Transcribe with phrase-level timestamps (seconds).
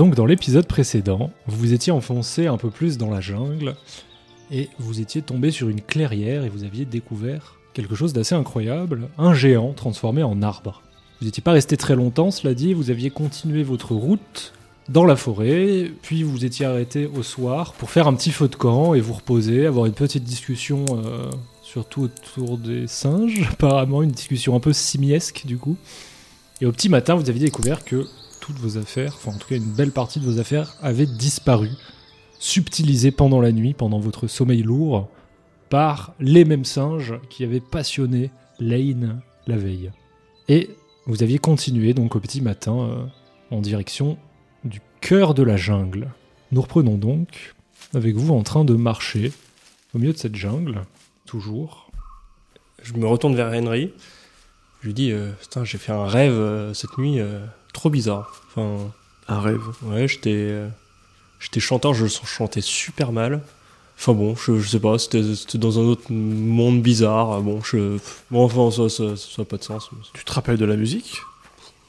[0.00, 3.76] Donc dans l'épisode précédent, vous vous étiez enfoncé un peu plus dans la jungle
[4.50, 9.10] et vous étiez tombé sur une clairière et vous aviez découvert quelque chose d'assez incroyable,
[9.18, 10.80] un géant transformé en arbre.
[11.20, 14.54] Vous n'étiez pas resté très longtemps, cela dit, vous aviez continué votre route
[14.88, 18.56] dans la forêt, puis vous étiez arrêté au soir pour faire un petit feu de
[18.56, 21.30] camp et vous reposer, avoir une petite discussion, euh,
[21.62, 25.76] surtout autour des singes, apparemment une discussion un peu simiesque du coup.
[26.62, 28.06] Et au petit matin, vous aviez découvert que
[28.50, 31.70] toutes vos affaires, enfin en tout cas une belle partie de vos affaires, avaient disparu,
[32.38, 35.08] subtilisées pendant la nuit, pendant votre sommeil lourd,
[35.68, 39.92] par les mêmes singes qui avaient passionné Lane la veille.
[40.48, 40.70] Et
[41.06, 43.04] vous aviez continué donc au petit matin euh,
[43.50, 44.18] en direction
[44.64, 46.08] du cœur de la jungle.
[46.50, 47.54] Nous reprenons donc
[47.94, 49.32] avec vous en train de marcher
[49.94, 50.82] au milieu de cette jungle,
[51.24, 51.90] toujours.
[52.82, 53.92] Je me retourne vers Henry.
[54.80, 58.42] Je lui dis, euh, putain, j'ai fait un rêve euh, cette nuit, euh, trop bizarre.
[58.48, 58.76] Enfin,
[59.28, 59.60] Un rêve.
[59.82, 60.68] ouais, j'étais, euh,
[61.38, 63.42] j'étais chanteur, je chantais super mal.
[63.98, 65.22] Enfin bon, je, je sais pas, c'était,
[65.58, 67.40] dans un autre monde bizarre.
[67.42, 67.98] Bon, je,
[68.30, 69.90] bon, enfin, ça, ça, ça a pas de sens.
[70.14, 71.18] Tu te rappelles de la musique?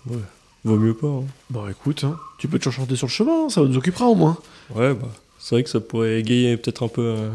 [0.07, 0.17] Ouais.
[0.65, 1.07] Vaut mieux pas.
[1.07, 1.23] hein.
[1.49, 4.37] Bon, écoute, hein, tu peux te chanter sur le chemin, ça nous occupera au moins.
[4.75, 5.07] Ouais, bah,
[5.39, 7.29] c'est vrai que ça pourrait égayer peut-être un peu euh,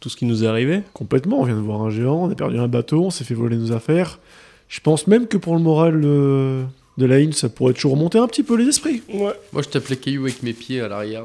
[0.00, 0.82] tout ce qui nous est arrivé.
[0.94, 3.34] Complètement, on vient de voir un géant, on a perdu un bateau, on s'est fait
[3.34, 4.18] voler nos affaires.
[4.68, 6.64] Je pense même que pour le moral euh,
[6.96, 9.02] de la ça pourrait toujours remonter un petit peu les esprits.
[9.08, 9.34] Ouais.
[9.52, 11.24] Moi, je t'appelais caillou avec mes pieds à l'arrière.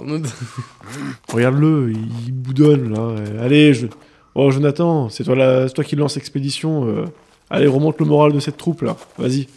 [1.28, 3.44] Regarde-le, il, boudonne là.
[3.44, 3.88] Allez, je...
[4.34, 5.70] oh Jonathan, c'est toi, la...
[5.70, 6.88] toi qui lance l'expédition.
[6.88, 7.06] euh.
[7.52, 8.98] Allez, remonte le moral de cette troupe là.
[9.18, 9.48] Vas-y,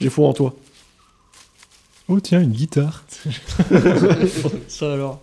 [0.00, 0.54] j'ai foi en toi.
[2.08, 3.04] Oh tiens, une guitare.
[4.68, 5.20] Ça alors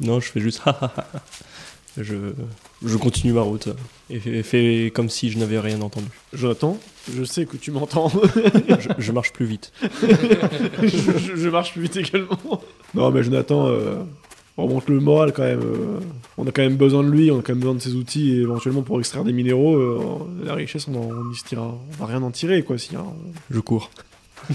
[0.00, 0.62] Non, je fais juste
[1.96, 2.32] je,
[2.84, 3.68] je continue ma route
[4.10, 6.06] et fais, comme si je n'avais rien entendu.
[6.32, 6.78] Jonathan,
[7.12, 8.10] je sais que tu m'entends.
[8.78, 9.72] Je, je marche plus vite.
[9.82, 10.86] je,
[11.18, 12.60] je- je marche plus vite également.
[12.94, 13.96] Non, mais Jonathan, euh,
[14.56, 15.60] remonte le moral quand même.
[15.62, 15.98] euh.
[16.38, 18.32] on a quand même besoin de lui, on a quand même besoin de ses outils
[18.32, 19.76] et éventuellement pour extraire des minéraux.
[19.76, 21.74] euh, la richesse, on, en, on y se tirera.
[21.98, 22.76] On va rien en tirer quoi.
[22.78, 23.06] Si, hein.
[23.50, 23.90] Je cours.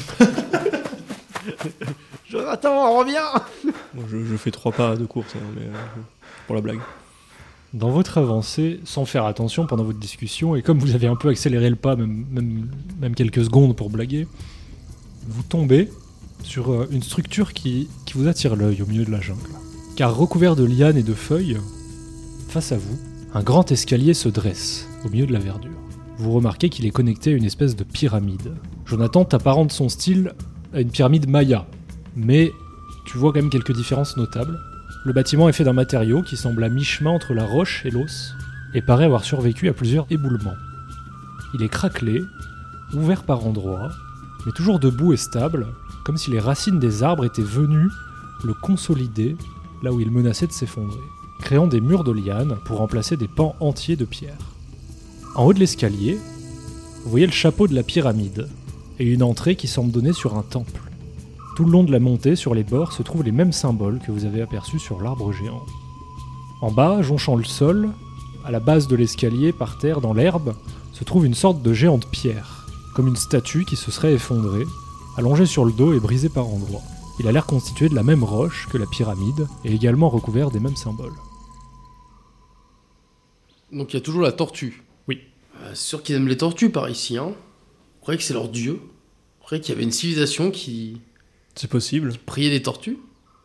[2.30, 3.32] Jonathan, reviens
[3.94, 5.74] Bon, Je, je fais trois pas de course, hein, mais euh,
[6.48, 6.80] pour la blague.
[7.74, 11.30] Dans votre avancée, sans faire attention pendant votre discussion, et comme vous avez un peu
[11.30, 14.28] accéléré le pas, même, quelques secondes pour blaguer,
[15.28, 15.90] vous tombez
[16.44, 19.40] sur euh, une structure qui, qui vous attire l'œil au milieu de la jungle.
[19.96, 21.58] Car recouvert de lianes et de feuilles,
[22.50, 23.00] face à vous,
[23.34, 25.72] un grand escalier se dresse au milieu de la verdure.
[26.18, 28.54] Vous remarquez qu'il est connecté à une espèce de pyramide.
[28.86, 30.34] Jonathan t'apparente son style
[30.74, 31.66] à une pyramide maya,
[32.16, 32.52] mais
[33.06, 34.60] tu vois quand même quelques différences notables.
[35.04, 38.36] Le bâtiment est fait d'un matériau qui semble à mi-chemin entre la roche et l'os,
[38.74, 40.56] et paraît avoir survécu à plusieurs éboulements.
[41.56, 42.22] Il est craquelé,
[42.94, 43.92] ouvert par endroits,
[44.46, 45.68] mais toujours debout et stable,
[46.04, 47.90] comme si les racines des arbres étaient venues
[48.44, 49.36] le consolider
[49.84, 51.02] là où il menaçait de s'effondrer,
[51.40, 54.38] créant des murs de lianes pour remplacer des pans entiers de pierre.
[55.36, 56.20] En haut de l'escalier,
[57.04, 58.48] vous voyez le chapeau de la pyramide,
[59.00, 60.91] et une entrée qui semble donner sur un temple.
[61.56, 64.12] Tout le long de la montée, sur les bords, se trouvent les mêmes symboles que
[64.12, 65.66] vous avez aperçus sur l'arbre géant.
[66.62, 67.90] En bas, jonchant le sol,
[68.46, 70.56] à la base de l'escalier, par terre, dans l'herbe,
[70.94, 74.66] se trouve une sorte de géante pierre, comme une statue qui se serait effondrée,
[75.18, 76.84] allongée sur le dos et brisée par endroits.
[77.20, 80.60] Il a l'air constitué de la même roche que la pyramide, et également recouvert des
[80.60, 81.14] mêmes symboles.
[83.72, 84.84] Donc, il y a toujours la tortue.
[85.08, 85.20] Oui.
[85.62, 87.18] Euh, c'est sûr qu'ils aiment les tortues par ici.
[87.18, 87.34] Hein.
[88.00, 88.80] On croyait que c'est leur dieu.
[89.40, 91.02] On croyait qu'il y avait une civilisation qui
[91.56, 92.14] C'est possible.
[92.26, 92.98] priait des tortues.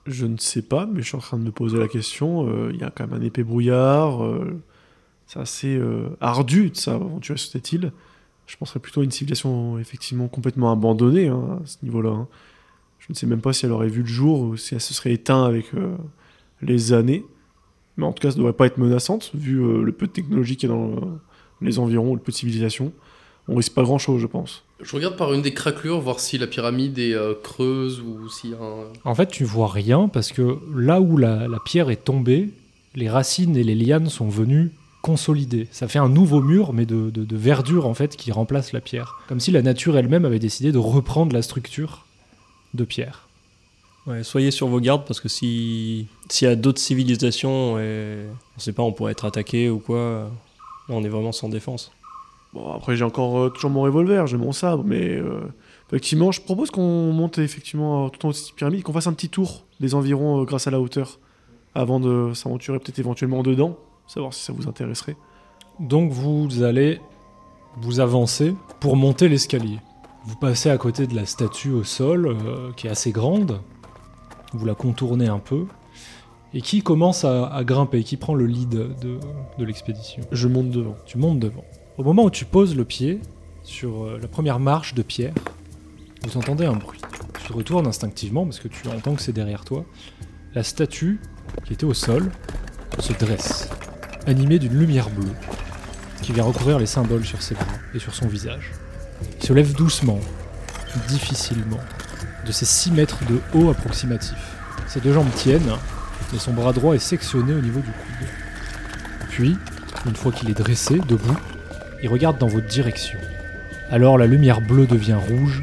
[0.07, 2.49] Je ne sais pas, mais je suis en train de me poser la question.
[2.49, 4.25] euh, Il y a quand même un épais brouillard.
[4.25, 4.61] euh,
[5.27, 7.93] c'est assez euh, ardu de s'aventurer sur cette île.
[8.47, 12.11] Je penserais plutôt à une civilisation effectivement complètement abandonnée hein, à ce niveau-là.
[12.11, 12.29] hein.
[13.01, 14.95] Je ne sais même pas si elle aurait vu le jour ou si elle se
[14.95, 15.67] serait éteinte avec
[16.63, 17.25] les années.
[17.97, 20.57] Mais en tout cas, ça ne devrait pas être menaçante, vu le peu de technologie
[20.57, 21.19] qu'il y a dans
[21.61, 22.93] les environs, le peu de civilisation.
[23.49, 24.63] On risque pas grand-chose, je pense.
[24.83, 28.51] Je regarde par une des craquelures, voir si la pyramide est euh, creuse ou s'il
[28.51, 28.85] y a un...
[29.05, 32.51] En fait, tu vois rien parce que là où la, la pierre est tombée,
[32.95, 34.73] les racines et les lianes sont venues
[35.03, 35.69] consolider.
[35.71, 38.81] Ça fait un nouveau mur, mais de, de- de verdure en fait, qui remplace la
[38.81, 39.15] pierre.
[39.29, 42.05] Comme si la nature elle-même avait décidé de reprendre la structure
[42.75, 43.29] de pierre.
[44.09, 48.25] Ouais, soyez sur vos gardes parce que si s'il y a d'autres civilisations et
[48.57, 50.31] on sait pas, on pourrait être attaqué ou quoi.
[50.89, 51.91] Là, on est vraiment sans défense.
[52.57, 55.41] Bon, après, j'ai encore euh, toujours mon revolver, j'ai mon sabre, mais euh,
[55.89, 59.09] effectivement, je propose qu'on monte effectivement euh, tout en haut de cette pyramide, qu'on fasse
[59.09, 61.21] un petit tour des environs grâce à la hauteur,
[61.75, 63.77] avant de s'aventurer peut-être éventuellement dedans,
[64.07, 65.17] savoir si ça vous intéresserait.
[65.81, 66.99] Donc vous allez
[67.83, 69.79] vous avancer pour monter l'escalier.
[70.25, 73.61] Vous passez à côté de la statue au sol, euh, qui est assez grande,
[74.55, 75.67] vous la contournez un peu,
[76.55, 78.89] et qui commence à, à grimper, qui prend le lead de,
[79.59, 80.23] de l'expédition.
[80.33, 80.97] Je monte devant.
[81.05, 81.65] Tu montes devant.
[81.99, 83.21] Au moment où tu poses le pied
[83.63, 85.33] sur euh, la première marche de pierre,
[86.25, 87.01] vous entendez un bruit.
[87.47, 89.87] Tu retournes instinctivement parce que tu entends que c'est derrière toi.
[90.55, 91.19] La statue
[91.65, 92.31] qui était au sol
[92.99, 93.71] se dresse,
[94.27, 95.33] animée d'une lumière bleue
[96.21, 97.65] qui vient recouvrir les symboles sur ses bras
[97.95, 98.73] et sur son visage.
[99.41, 100.21] Il se lève doucement,
[101.09, 101.81] difficilement,
[102.45, 104.37] de ses 6 mètres de haut approximatif.
[104.87, 105.73] Ses deux jambes tiennent
[106.35, 108.29] et son bras droit est sectionné au niveau du coude.
[109.31, 109.57] Puis,
[110.05, 111.37] une fois qu'il est dressé, debout,
[112.03, 113.19] il regarde dans votre direction.
[113.91, 115.63] Alors la lumière bleue devient rouge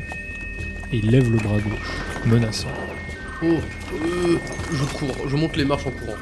[0.91, 2.67] et il lève le bras gauche, menaçant.
[3.43, 4.37] Oh, euh,
[4.71, 6.17] je cours, je monte les marches en courant.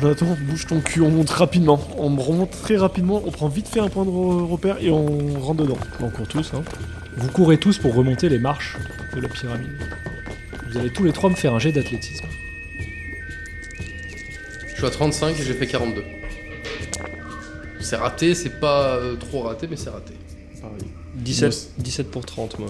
[0.00, 1.80] Jonathan, bouge ton cul, on monte rapidement.
[1.98, 5.40] On remonte très rapidement, on prend vite fait un point de re- repère et on
[5.40, 5.78] rentre dedans.
[6.00, 6.62] On court tous, hein.
[7.16, 8.76] Vous courez tous pour remonter les marches
[9.14, 9.70] de la pyramide.
[10.70, 12.24] Vous allez tous les trois me faire un jet d'athlétisme.
[14.68, 16.02] Je suis à 35 et j'ai fait 42.
[17.84, 20.14] C'est raté, c'est pas euh, trop raté, mais c'est raté.
[20.62, 20.90] Pareil.
[21.16, 22.68] 17, 17 pour 30, moi.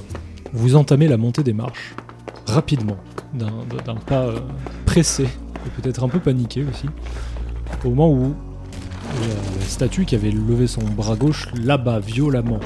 [0.53, 1.95] Vous entamez la montée des marches,
[2.47, 2.97] rapidement,
[3.33, 4.41] d'un pas euh,
[4.87, 6.87] pressé, et peut-être un peu paniqué aussi,
[7.85, 8.35] au moment où
[9.21, 12.59] la, la statue qui avait levé son bras gauche l'abat violemment,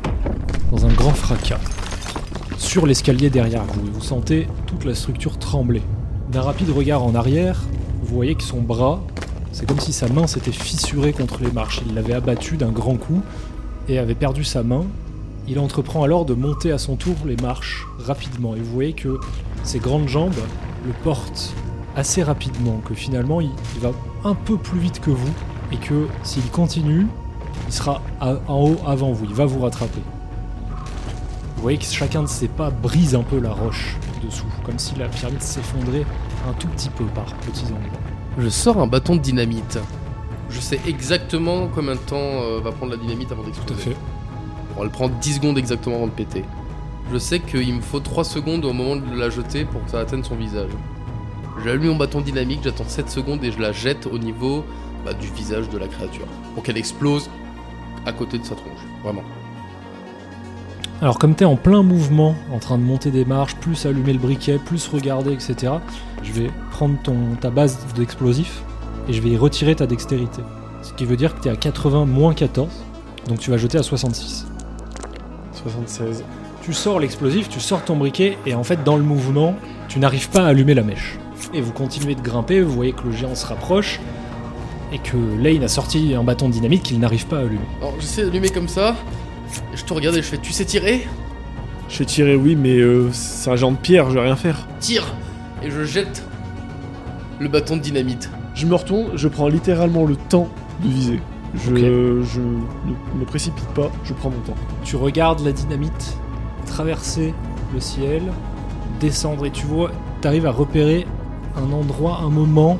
[0.72, 1.60] dans un grand fracas,
[2.56, 5.82] sur l'escalier derrière vous, et vous sentez toute la structure trembler.
[6.32, 7.60] D'un rapide regard en arrière,
[8.02, 9.02] vous voyez que son bras,
[9.52, 11.80] c'est comme si sa main s'était fissurée contre les marches.
[11.86, 13.22] Il l'avait abattu d'un grand coup
[13.88, 14.84] et avait perdu sa main,
[15.48, 18.54] il entreprend alors de monter à son tour les marches rapidement.
[18.54, 19.18] Et vous voyez que
[19.64, 20.34] ses grandes jambes
[20.86, 21.54] le portent
[21.96, 23.50] assez rapidement, que finalement il,
[23.80, 23.92] va
[24.24, 25.32] un peu plus vite que vous,
[25.72, 27.06] et que s'il continue,
[27.66, 30.00] il sera en haut avant vous, il va vous rattraper.
[31.56, 34.94] Vous voyez que chacun de ses pas brise un peu la roche dessous, comme si
[34.96, 36.06] la pyramide s'effondrait
[36.48, 38.07] un tout petit peu par petits endroits.
[38.40, 39.80] Je sors un bâton de dynamite.
[40.48, 43.96] Je sais exactement combien de temps euh, va prendre la dynamite avant d'exploser.
[44.76, 46.44] On va le prendre 10 secondes exactement avant de péter.
[47.12, 49.98] Je sais qu'il me faut 3 secondes au moment de la jeter pour que ça
[49.98, 50.70] atteigne son visage.
[51.64, 54.64] J'allume mon bâton dynamique, j'attends 7 secondes et je la jette au niveau
[55.04, 56.26] bah, du visage de la créature.
[56.54, 57.28] Pour qu'elle explose
[58.06, 58.80] à côté de sa tronche.
[59.02, 59.24] Vraiment.
[61.00, 64.12] Alors comme tu es en plein mouvement, en train de monter des marches, plus allumer
[64.12, 65.74] le briquet, plus regarder, etc.,
[66.24, 68.62] je vais prendre ton, ta base d'explosif
[69.08, 70.42] et je vais y retirer ta dextérité.
[70.82, 72.68] Ce qui veut dire que tu es à 80 moins 14,
[73.28, 74.48] donc tu vas jeter à 66.
[75.52, 76.24] 76.
[76.62, 79.54] Tu sors l'explosif, tu sors ton briquet et en fait dans le mouvement,
[79.86, 81.16] tu n'arrives pas à allumer la mèche.
[81.54, 84.00] Et vous continuez de grimper, vous voyez que le géant se rapproche
[84.92, 87.60] et que Lane a sorti un bâton de dynamite qu'il n'arrive pas à allumer.
[87.80, 88.96] Alors j'essaie d'allumer comme ça.
[89.74, 91.06] Je te regarde et je fais Tu sais tirer
[91.88, 94.66] J'ai tiré, oui, mais euh, c'est un géant de pierre, je vais rien faire.
[94.80, 95.14] Tire
[95.62, 96.22] Et je jette
[97.38, 98.30] le bâton de dynamite.
[98.54, 100.48] Je me retourne, je prends littéralement le temps
[100.82, 101.20] de viser.
[101.54, 104.56] Je, je ne me précipite pas, je prends mon temps.
[104.84, 106.18] Tu regardes la dynamite
[106.66, 107.34] traverser
[107.72, 108.22] le ciel,
[109.00, 109.90] descendre et tu vois,
[110.20, 111.06] tu arrives à repérer
[111.56, 112.78] un endroit, un moment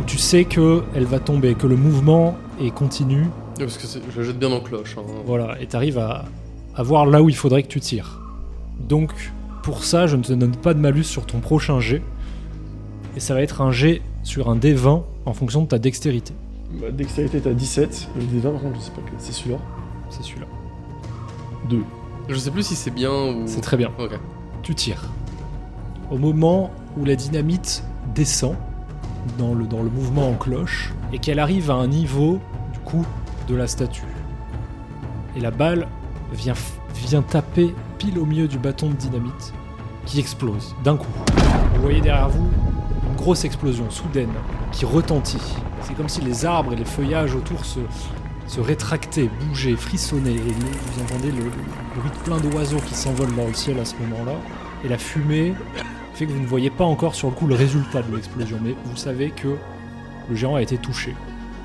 [0.00, 3.26] où tu sais que elle va tomber, que le mouvement est continu.
[3.60, 4.96] Ouais, Parce que je la jette bien en cloche.
[4.98, 5.02] hein.
[5.26, 6.24] Voilà, et tu arrives à,
[6.74, 8.20] à voir là où il faudrait que tu tires.
[8.88, 9.12] Donc,
[9.62, 12.02] pour ça, je ne te donne pas de malus sur ton prochain jet.
[13.16, 16.32] Et ça va être un jet sur un D20 en fonction de ta dextérité.
[16.80, 19.58] Ma dextérité est à 17, le D20 par contre je sais pas quel c'est celui-là.
[20.08, 20.46] C'est celui-là.
[21.68, 21.82] 2.
[22.28, 23.42] Je sais plus si c'est bien ou.
[23.46, 23.90] C'est très bien.
[23.98, 24.12] Ok.
[24.62, 25.02] tu tires.
[26.10, 27.82] Au moment où la dynamite
[28.14, 28.54] descend
[29.38, 32.38] dans le, dans le mouvement en cloche et qu'elle arrive à un niveau
[32.72, 33.04] du coup
[33.48, 34.02] de la statue.
[35.36, 35.86] Et la balle
[36.32, 36.54] vient,
[36.94, 39.52] vient taper pile au milieu du bâton de dynamite
[40.06, 41.12] qui explose d'un coup.
[41.74, 42.48] Vous voyez derrière vous
[43.08, 44.32] une grosse explosion soudaine
[44.72, 45.38] qui retentit.
[45.82, 47.80] C'est comme si les arbres et les feuillages autour se,
[48.46, 50.34] se rétractaient, bougeaient, frissonnaient.
[50.34, 53.84] Et vous entendez le, le bruit de plein d'oiseaux qui s'envolent dans le ciel à
[53.84, 54.36] ce moment-là.
[54.84, 55.54] Et la fumée
[56.14, 58.74] fait que vous ne voyez pas encore sur le coup le résultat de l'explosion, mais
[58.84, 59.56] vous savez que
[60.28, 61.14] le géant a été touché.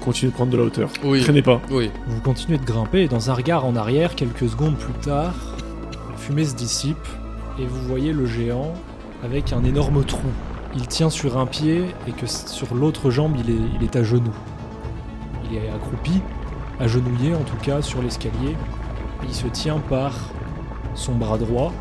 [0.05, 0.91] Continuez de prendre de la hauteur.
[1.03, 1.21] Oui.
[1.21, 1.59] Traînez pas.
[1.71, 1.89] Oui.
[2.05, 5.33] Vous continuez de grimper et dans un regard en arrière, quelques secondes plus tard,
[6.12, 7.07] la fumée se dissipe
[7.57, 8.75] et vous voyez le géant
[9.24, 10.27] avec un énorme trou.
[10.75, 14.03] Il tient sur un pied et que sur l'autre jambe, il est, il est à
[14.03, 14.35] genoux.
[15.50, 16.21] Il est accroupi,
[16.79, 18.55] agenouillé en tout cas, sur l'escalier.
[19.27, 20.13] Il se tient par
[20.93, 21.74] son bras droit,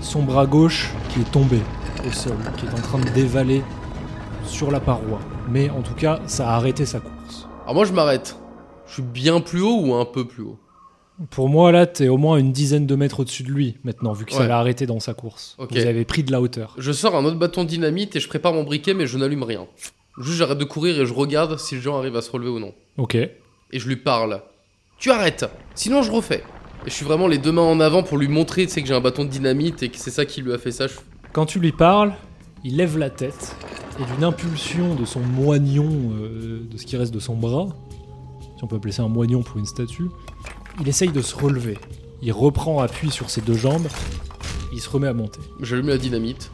[0.00, 1.60] son bras gauche qui est tombé
[2.04, 3.62] au sol, qui est en train de dévaler
[4.44, 5.20] sur la paroi.
[5.48, 7.13] Mais en tout cas, ça a arrêté sa course.
[7.64, 8.36] Alors moi je m'arrête.
[8.86, 10.58] Je suis bien plus haut ou un peu plus haut?
[11.30, 14.24] Pour moi, là, t'es au moins une dizaine de mètres au-dessus de lui maintenant, vu
[14.24, 14.48] que ça Ouais.
[14.48, 15.54] l'a arrêté dans sa course.
[15.58, 15.70] Ok.
[15.72, 16.74] Vous avez pris de la hauteur.
[16.76, 19.44] Je sors un autre bâton de dynamite et je prépare mon briquet, mais je n'allume
[19.44, 19.66] rien.
[20.18, 22.58] Juste, j'arrête de courir et je regarde si le géant arrive à se relever ou
[22.58, 22.74] non.
[22.98, 23.14] Ok.
[23.14, 23.30] Et
[23.72, 24.42] je lui parle.
[24.98, 25.44] Tu arrêtes,
[25.76, 26.42] sinon je refais.
[26.84, 28.88] Et je suis vraiment les deux mains en avant pour lui montrer, tu sais, que
[28.88, 30.88] j'ai un bâton de dynamite et que c'est ça qui lui a fait ça.
[30.88, 30.94] Je-
[31.32, 32.12] Quand tu lui parles,
[32.64, 33.53] il lève la tête
[34.00, 37.68] et d'une impulsion de son moignon, euh, de ce qui reste de son bras,
[38.56, 40.08] si on peut appeler ça un moignon pour une statue,
[40.80, 41.78] il essaye de se relever.
[42.22, 43.86] Il reprend appui sur ses deux jambes,
[44.72, 45.40] il se remet à monter.
[45.60, 46.50] J'allume la dynamite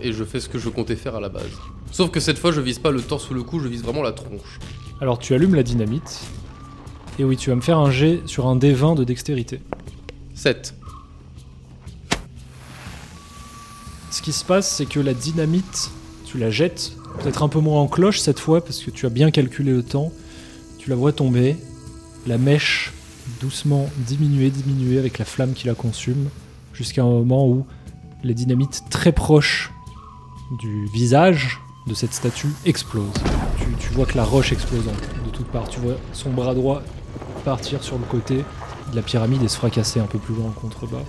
[0.00, 1.50] et je fais ce que je comptais faire à la base.
[1.92, 4.02] Sauf que cette fois, je vise pas le torse ou le cou, je vise vraiment
[4.02, 4.58] la tronche.
[5.00, 6.20] Alors tu allumes la dynamite,
[7.18, 9.60] et oui, tu vas me faire un jet sur un D20 de dextérité.
[10.34, 10.74] 7.
[14.10, 15.90] Ce qui se passe, c'est que la dynamite,
[16.30, 19.08] tu la jettes, peut-être un peu moins en cloche cette fois, parce que tu as
[19.08, 20.12] bien calculé le temps.
[20.78, 21.56] Tu la vois tomber,
[22.26, 22.92] la mèche
[23.40, 26.28] doucement diminuer, diminuer avec la flamme qui la consume,
[26.72, 27.66] jusqu'à un moment où
[28.22, 29.72] la dynamite très proche
[30.60, 33.12] du visage de cette statue explose.
[33.58, 35.68] Tu, tu vois que la roche explose de toutes parts.
[35.68, 36.82] Tu vois son bras droit
[37.44, 38.44] partir sur le côté
[38.90, 41.02] de la pyramide et se fracasser un peu plus loin en contrebas.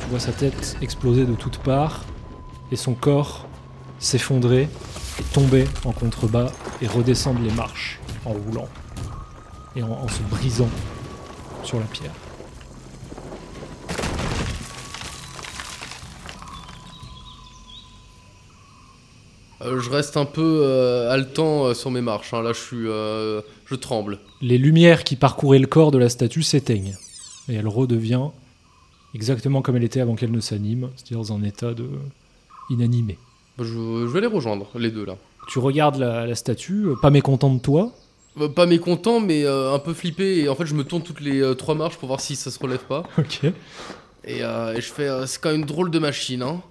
[0.00, 2.04] Tu vois sa tête exploser de toutes parts
[2.70, 3.46] et son corps
[4.02, 4.68] s'effondrer
[5.18, 6.50] et tomber en contrebas
[6.82, 8.68] et redescendre les marches en roulant
[9.76, 10.68] et en, en se brisant
[11.62, 12.12] sur la pierre.
[19.62, 22.34] Euh, je reste un peu euh, haletant euh, sur mes marches.
[22.34, 22.42] hein.
[22.42, 24.18] Là, je suis, euh, je tremble.
[24.40, 26.96] Les lumières qui parcouraient le corps de la statue s'éteignent
[27.48, 28.26] et elle redevient
[29.14, 31.88] exactement comme elle était avant qu'elle ne s'anime, c'est-à-dire dans un état de
[32.70, 33.18] inanimé.
[33.58, 35.16] Bah, Je, je vais les rejoindre, les deux là.
[35.48, 37.92] Tu regardes la, la statue, euh, pas mécontent de toi,
[38.40, 40.38] Euh, Pas mécontent, mais euh, un peu flippé.
[40.38, 42.50] Et en fait, je me tourne toutes les euh, trois marches pour voir si ça
[42.50, 43.02] se relève pas.
[43.18, 43.44] ok.
[44.24, 46.62] Et, euh, et je fais, euh, c'est quand même une drôle de machine, hein.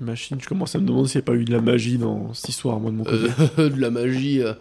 [0.00, 2.34] Machine, je commence à me demander s'il n'y a pas eu de la magie dans
[2.34, 3.28] cette histoire, moi de mon côté.
[3.58, 4.42] Euh, de la magie.
[4.42, 4.54] euh.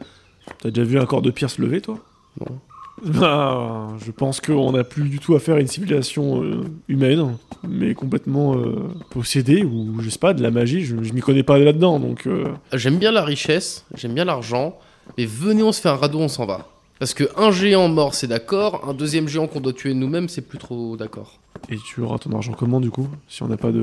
[0.60, 1.98] T'as déjà vu un corps de pierre se lever, toi?
[2.40, 2.60] Non.
[3.04, 7.36] Bah, je pense qu'on n'a plus du tout affaire à une civilisation euh, humaine,
[7.68, 11.42] mais complètement euh, possédée, ou je sais pas, de la magie, je, je m'y connais
[11.44, 12.28] pas là-dedans, donc...
[12.28, 14.78] euh, J'aime bien la richesse, j'aime bien l'argent,
[15.18, 16.68] mais venez, on se fait un radeau, on s'en va.
[17.00, 20.44] Parce que un géant mort, c'est d'accord, un deuxième géant qu'on doit tuer nous-mêmes, c'est
[20.48, 21.40] plus trop d'accord.
[21.70, 23.82] Et tu auras ton argent comment, du coup Si on n'a pas de...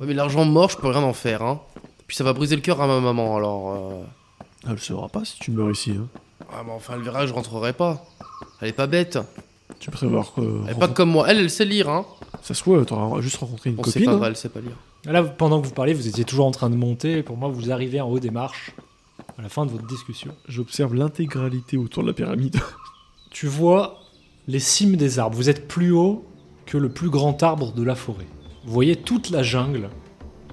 [0.00, 1.60] Ouais, mais l'argent mort, je peux rien en faire, hein.
[2.06, 4.04] Puis ça va briser le cœur à ma maman, alors.
[4.64, 6.06] Elle le saura pas si tu meurs ici, hein.
[6.52, 8.04] Ah, mais enfin, elle verra, je rentrerai pas.
[8.60, 9.18] Elle est pas bête.
[9.78, 10.40] Tu prévois que...
[10.66, 11.26] Elle est pas comme moi.
[11.28, 12.04] Elle, elle sait lire, hein.
[12.42, 14.06] Ça se voit, t'auras juste rencontré une Bon, c'est copine.
[14.06, 14.16] pas hein.
[14.16, 14.76] vrai, elle sait pas lire.
[15.04, 17.18] Là, pendant que vous parlez, vous étiez toujours en train de monter.
[17.18, 18.72] Et pour moi, vous arrivez en haut des marches
[19.38, 20.34] à la fin de votre discussion.
[20.48, 22.56] J'observe l'intégralité autour de la pyramide.
[23.30, 24.00] Tu vois
[24.48, 25.36] les cimes des arbres.
[25.36, 26.24] Vous êtes plus haut
[26.66, 28.26] que le plus grand arbre de la forêt.
[28.64, 29.88] Vous voyez toute la jungle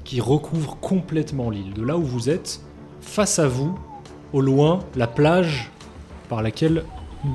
[0.04, 1.74] qui recouvre complètement l'île.
[1.74, 2.62] De là où vous êtes,
[3.02, 3.78] face à vous,
[4.32, 5.72] au loin, la plage
[6.30, 6.86] par laquelle,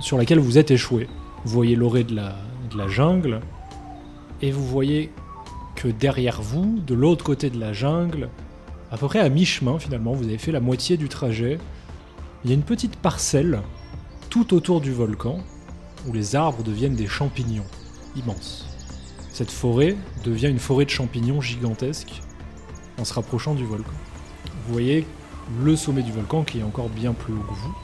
[0.00, 1.08] sur laquelle vous êtes échoué.
[1.44, 3.40] Vous voyez l'orée de la, jungle
[4.40, 5.10] et vous voyez
[5.76, 8.28] que derrière vous, de l'autre côté de la jungle,
[8.90, 11.58] à peu près à mi-chemin finalement, vous avez fait la moitié du trajet,
[12.44, 13.60] il y a une petite parcelle
[14.30, 15.38] tout autour du volcan
[16.06, 17.66] où les arbres deviennent des champignons
[18.16, 18.66] immenses.
[19.32, 22.20] Cette forêt devient une forêt de champignons gigantesque
[22.98, 23.92] en se rapprochant du volcan.
[24.66, 25.06] Vous voyez
[25.62, 27.74] le sommet du volcan qui est encore bien plus haut que vous,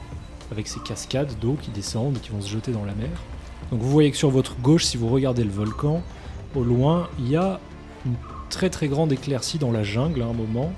[0.51, 3.09] avec ses cascades d'eau qui descendent et qui vont se jeter dans la mer.
[3.71, 6.01] Donc vous voyez que sur votre gauche, si vous regardez le volcan,
[6.55, 7.59] au loin, il y a
[8.05, 8.15] une
[8.49, 10.71] très très grande éclaircie dans la jungle à un moment,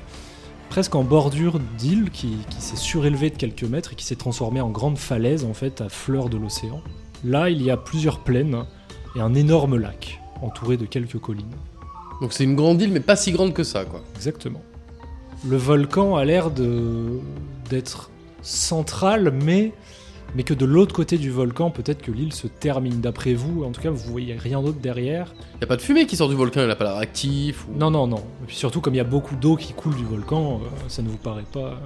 [0.70, 4.62] presque en bordure d'île qui, qui s'est surélevée de quelques mètres et qui s'est transformée
[4.62, 6.82] en grande falaise en fait à fleur de l'océan.
[7.24, 8.66] Là, il y a plusieurs plaines
[9.16, 11.56] et un énorme lac entouré de quelques collines.
[12.22, 14.01] Donc c'est une grande île, mais pas si grande que ça, quoi.
[14.16, 14.62] Exactement.
[15.48, 17.20] Le volcan a l'air de
[17.70, 18.11] d'être
[18.42, 19.72] central, mais
[20.34, 23.02] mais que de l'autre côté du volcan, peut-être que l'île se termine.
[23.02, 25.34] D'après vous, en tout cas, vous voyez rien d'autre derrière.
[25.60, 27.66] Y a pas de fumée qui sort du volcan, elle a pas l'air actif.
[27.68, 27.78] Ou...
[27.78, 28.24] Non, non, non.
[28.42, 31.02] Et puis surtout, comme il y a beaucoup d'eau qui coule du volcan, euh, ça
[31.02, 31.78] ne vous paraît pas.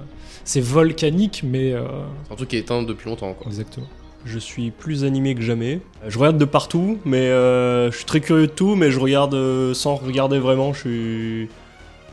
[0.44, 1.88] C'est volcanique, mais euh,
[2.28, 3.48] C'est un truc qui est éteint depuis longtemps, quoi.
[3.48, 3.86] exactement.
[4.24, 5.80] Je suis plus animé que jamais.
[6.06, 9.34] Je regarde de partout, mais euh, je suis très curieux de tout, mais je regarde
[9.34, 10.72] euh, sans regarder vraiment.
[10.72, 11.48] Je suis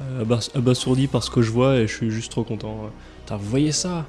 [0.02, 2.90] euh, abas- abasourdi par ce que je vois et je suis juste trop content.
[3.24, 4.08] Putain, vous voyez ça?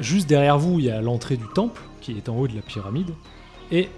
[0.00, 2.62] Juste derrière vous, il y a l'entrée du temple, qui est en haut de la
[2.62, 3.10] pyramide,
[3.72, 3.88] et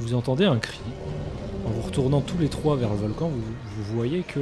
[0.00, 0.78] vous entendez un cri.
[1.66, 3.40] En vous retournant tous les trois vers le volcan, vous,
[3.76, 4.40] vous voyez que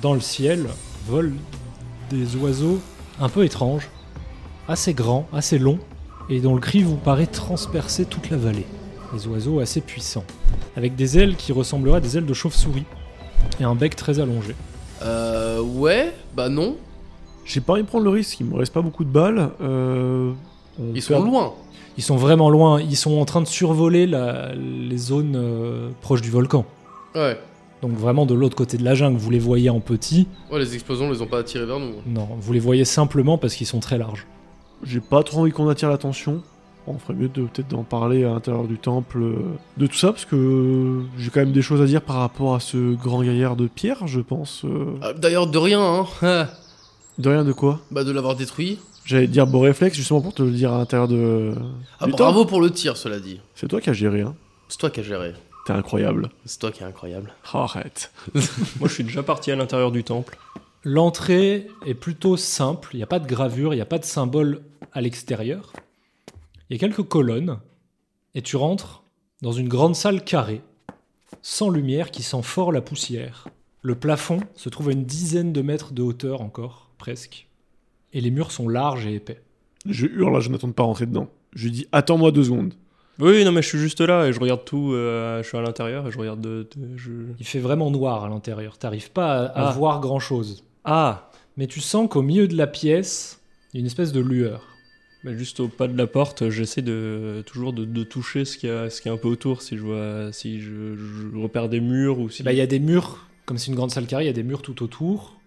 [0.00, 0.66] dans le ciel
[1.06, 1.36] volent
[2.10, 2.80] des oiseaux
[3.20, 3.88] un peu étranges,
[4.68, 5.78] assez grands, assez longs,
[6.28, 8.66] et dont le cri vous paraît transpercer toute la vallée.
[9.12, 10.24] Des oiseaux assez puissants.
[10.76, 12.84] Avec des ailes qui ressembleraient à des ailes de chauve-souris.
[13.60, 14.54] Et un bec très allongé.
[15.02, 16.76] Euh, ouais, bah non.
[17.44, 19.50] J'ai pas envie de prendre le risque, il me reste pas beaucoup de balles.
[19.60, 20.32] Euh,
[20.94, 21.52] Ils sont loin.
[21.96, 22.80] Ils sont vraiment loin.
[22.80, 26.64] Ils sont en train de survoler la- les zones euh, proches du volcan.
[27.14, 27.38] Ouais.
[27.82, 29.18] Donc vraiment de l'autre côté de la jungle.
[29.18, 30.26] Vous les voyez en petit.
[30.50, 31.92] Ouais, les explosions les ont pas attirés vers nous.
[32.06, 34.26] Non, vous les voyez simplement parce qu'ils sont très larges.
[34.82, 36.42] J'ai pas trop envie qu'on attire l'attention.
[36.86, 39.36] On ferait mieux de peut-être d'en parler à l'intérieur du temple euh,
[39.78, 42.60] de tout ça, parce que j'ai quand même des choses à dire par rapport à
[42.60, 44.62] ce grand gaillard de pierre, je pense.
[44.66, 44.86] euh.
[45.00, 46.06] Ah, D'ailleurs, de rien, hein.
[47.18, 48.78] De rien de quoi bah, de l'avoir détruit.
[49.04, 51.54] J'allais te dire beau réflexe justement pour te le dire à l'intérieur de.
[52.00, 53.40] Ah, du bravo pour le tir, cela dit.
[53.54, 54.34] C'est toi qui as géré, hein.
[54.68, 55.34] C'est toi qui as géré.
[55.66, 56.30] T'es incroyable.
[56.44, 57.32] C'est toi qui es incroyable.
[57.52, 58.12] Arrête.
[58.34, 60.38] Moi, je suis déjà parti à l'intérieur du temple.
[60.84, 62.90] L'entrée est plutôt simple.
[62.92, 64.60] Il n'y a pas de gravure, il n'y a pas de symbole
[64.92, 65.72] à l'extérieur.
[66.68, 67.58] Il y a quelques colonnes.
[68.34, 69.02] Et tu rentres
[69.42, 70.62] dans une grande salle carrée,
[71.40, 73.48] sans lumière, qui sent fort la poussière.
[73.82, 77.48] Le plafond se trouve à une dizaine de mètres de hauteur encore, presque.
[78.12, 79.40] Et les murs sont larges et épais.
[79.86, 81.28] Je hurle à Jonathan de pas rentrer dedans.
[81.54, 82.74] Je lui dis attends-moi deux secondes.
[83.20, 84.92] Oui, non, mais je suis juste là et je regarde tout.
[84.92, 86.40] euh, je suis à l'intérieur et je regarde.
[86.40, 87.10] De, de- je...
[87.38, 88.76] Il fait vraiment noir à l'intérieur.
[88.78, 89.72] T'arrives pas à, à Ah.
[89.72, 90.64] voir grand-chose.
[90.84, 93.40] Ah Mais tu sens qu'au milieu de la pièce,
[93.72, 94.66] il y a une espèce de lueur.
[95.22, 98.68] Mais juste au pas de la porte, j'essaie de toujours de, de toucher ce qu'il
[98.68, 101.68] y a, ce qui est un peu autour, si je vois, si je, je repère
[101.70, 102.42] des murs ou si.
[102.42, 104.34] Bah, Il y a des murs, comme c'est une grande salle carrée, il y a
[104.34, 105.40] des murs tout autour.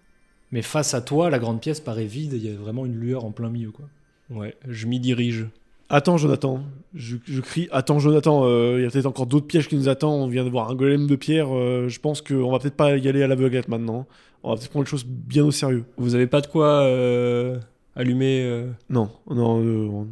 [0.52, 2.94] Mais face à toi, la grande pièce paraît vide et il y a vraiment une
[2.96, 3.70] lueur en plein milieu.
[3.70, 3.86] Quoi.
[4.30, 5.46] Ouais, je m'y dirige.
[5.90, 6.60] Attends Jonathan.
[6.94, 8.42] Je, je crie attends Jonathan.
[8.44, 10.22] euh, Il y a peut-être encore d'autres pièges qui nous attendent.
[10.22, 11.48] On vient de voir un golem de pierre.
[11.54, 14.06] euh, je pense qu'on va peut-être pas y aller à l'aveuglette maintenant.
[14.42, 15.84] On va peut-être prendre les choses bien au sérieux.
[15.96, 17.58] Vous avez pas de quoi euh,
[17.96, 20.04] allumer euh, Non, non, euh,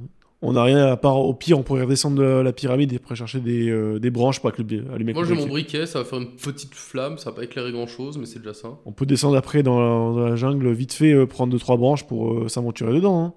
[0.42, 1.16] on- n'a rien à part.
[1.18, 4.10] Au pire, on pourrait redescendre de la, la pyramide et après chercher des, euh, des
[4.10, 5.86] branches pour allumer Moi, j'ai mon briquet.
[5.86, 8.54] ça va faire une petite flamme, ça va pas éclairer grand chose, mais c'est déjà
[8.54, 8.68] ça.
[8.84, 11.76] On peut descendre après dans la, dans la jungle, vite fait, euh, prendre deux trois
[11.76, 13.32] branches pour euh, s'aventurer dedans, hein.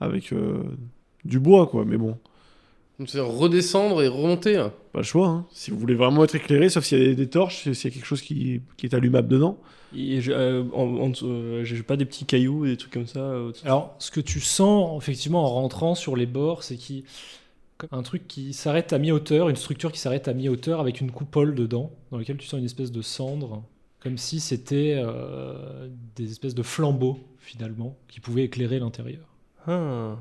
[0.00, 0.34] avec
[1.24, 1.84] du bois, quoi.
[1.86, 2.16] Mais bon,
[2.98, 4.56] Donc, c'est redescendre et remonter.
[4.56, 4.72] hein.
[4.92, 5.26] pas le choix.
[5.28, 5.46] hein.
[5.50, 7.92] Si vous voulez vraiment être éclairé, sauf s'il y a des, des torches, s'il y
[7.92, 9.58] a quelque chose qui, qui est allumable dedans.
[9.96, 13.06] et j'ai, euh, en- en dessous, euh, J'ai pas des petits cailloux, des trucs comme
[13.06, 13.20] ça.
[13.20, 17.04] euh, Alors, ce que tu sens, effectivement, en rentrant sur les bords, c'est qu'il
[17.90, 21.56] un truc qui s'arrête à mi-hauteur, une structure qui s'arrête à mi-hauteur avec une coupole
[21.56, 23.64] dedans, dans laquelle tu sens une espèce de cendre,
[23.98, 29.24] comme si c'était euh, des espèces de flambeaux, finalement, qui pouvaient éclairer l'intérieur.
[29.66, 30.16] Ah.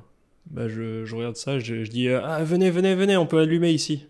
[0.50, 3.40] Bah je, je regarde ça, je, je dis euh, ah venez venez venez, on peut
[3.40, 4.06] allumer ici.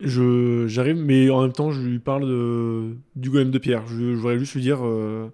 [0.00, 3.86] Je j'arrive, mais en même temps, je lui parle de, du golem de pierre.
[3.88, 5.28] Je, je voudrais juste lui dire, euh,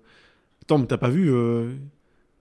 [0.63, 1.71] attends, mais t'as pas vu euh,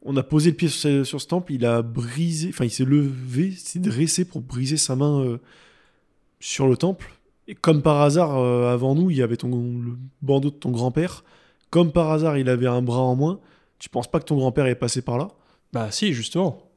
[0.03, 2.69] On a posé le pied sur, ce- sur ce temple, il a brisé, enfin, il
[2.71, 5.37] s'est levé, s'est dressé pour briser sa main
[6.39, 7.11] sur le temple.
[7.47, 11.23] Et comme par hasard, avant nous, il y avait ton le bandeau de ton grand-père.
[11.69, 13.39] Comme par hasard, il avait un bras en moins.
[13.79, 15.27] Tu penses pas que ton grand-père est passé par là?
[15.73, 16.69] Bah si justement.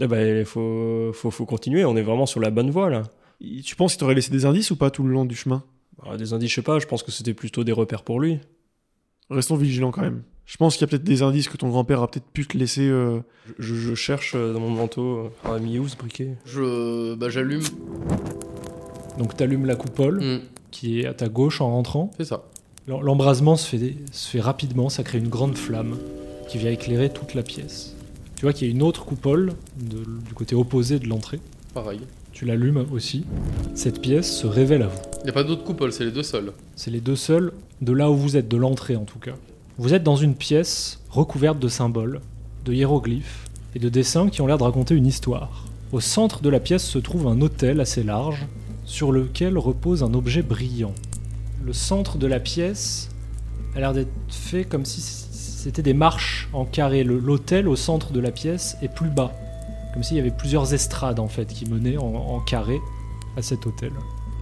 [0.00, 3.02] Eh il faut, faut, faut continuer, on est vraiment sur la bonne voie là.
[3.40, 5.62] Et Tu penses qu'il t'aurait laissé des indices ou pas tout le long du chemin?
[6.06, 8.38] Ah, des indices, je sais pas, je pense que c'était plutôt des repères pour lui.
[9.30, 10.22] Restons vigilants quand même.
[10.46, 12.56] Je pense qu'il y a peut-être des indices que ton grand-père a peut-être pu te
[12.56, 12.88] laisser.
[12.88, 13.20] euh,
[13.58, 15.02] Je, je cherche euh, dans mon manteau.
[15.18, 16.36] euh, Ah, mis où ce briquet?
[16.46, 17.14] Je.
[17.16, 17.62] Bah, j'allume.
[19.18, 20.38] Donc, tu allumes la coupole, Hmm,
[20.70, 22.10] qui est à ta gauche en rentrant.
[22.16, 22.44] C'est ça.
[22.86, 25.98] L'em- L'embrasement se fait, se fait rapidement, ça crée une grande flamme
[26.48, 27.94] qui vient éclairer toute la pièce.
[28.38, 31.40] Tu vois qu'il y a une autre coupole de- du côté opposé de l'entrée.
[31.74, 31.98] Pareil.
[32.32, 33.24] Tu l'allumes aussi.
[33.74, 34.98] Cette pièce se révèle à vous.
[35.26, 36.52] Y a pas d'autres coupoles, c'est les deux seuls.
[36.76, 39.34] C'est les deux seuls de là où vous êtes, de l'entrée en tout cas.
[39.76, 42.20] Vous êtes dans une pièce recouverte de symboles,
[42.64, 45.64] de hiéroglyphes et de dessins qui ont l'air de raconter une histoire.
[45.90, 48.46] Au centre de la pièce se trouve un autel assez large
[48.84, 50.94] sur lequel repose un objet brillant.
[51.64, 53.08] Le centre de la pièce
[53.74, 55.00] a l'air d'être fait comme si
[55.68, 57.04] c'était des marches en carré.
[57.04, 59.34] L'autel au centre de la pièce est plus bas,
[59.92, 62.78] comme s'il y avait plusieurs estrades en fait qui menaient en, en carré
[63.36, 63.92] à cet autel.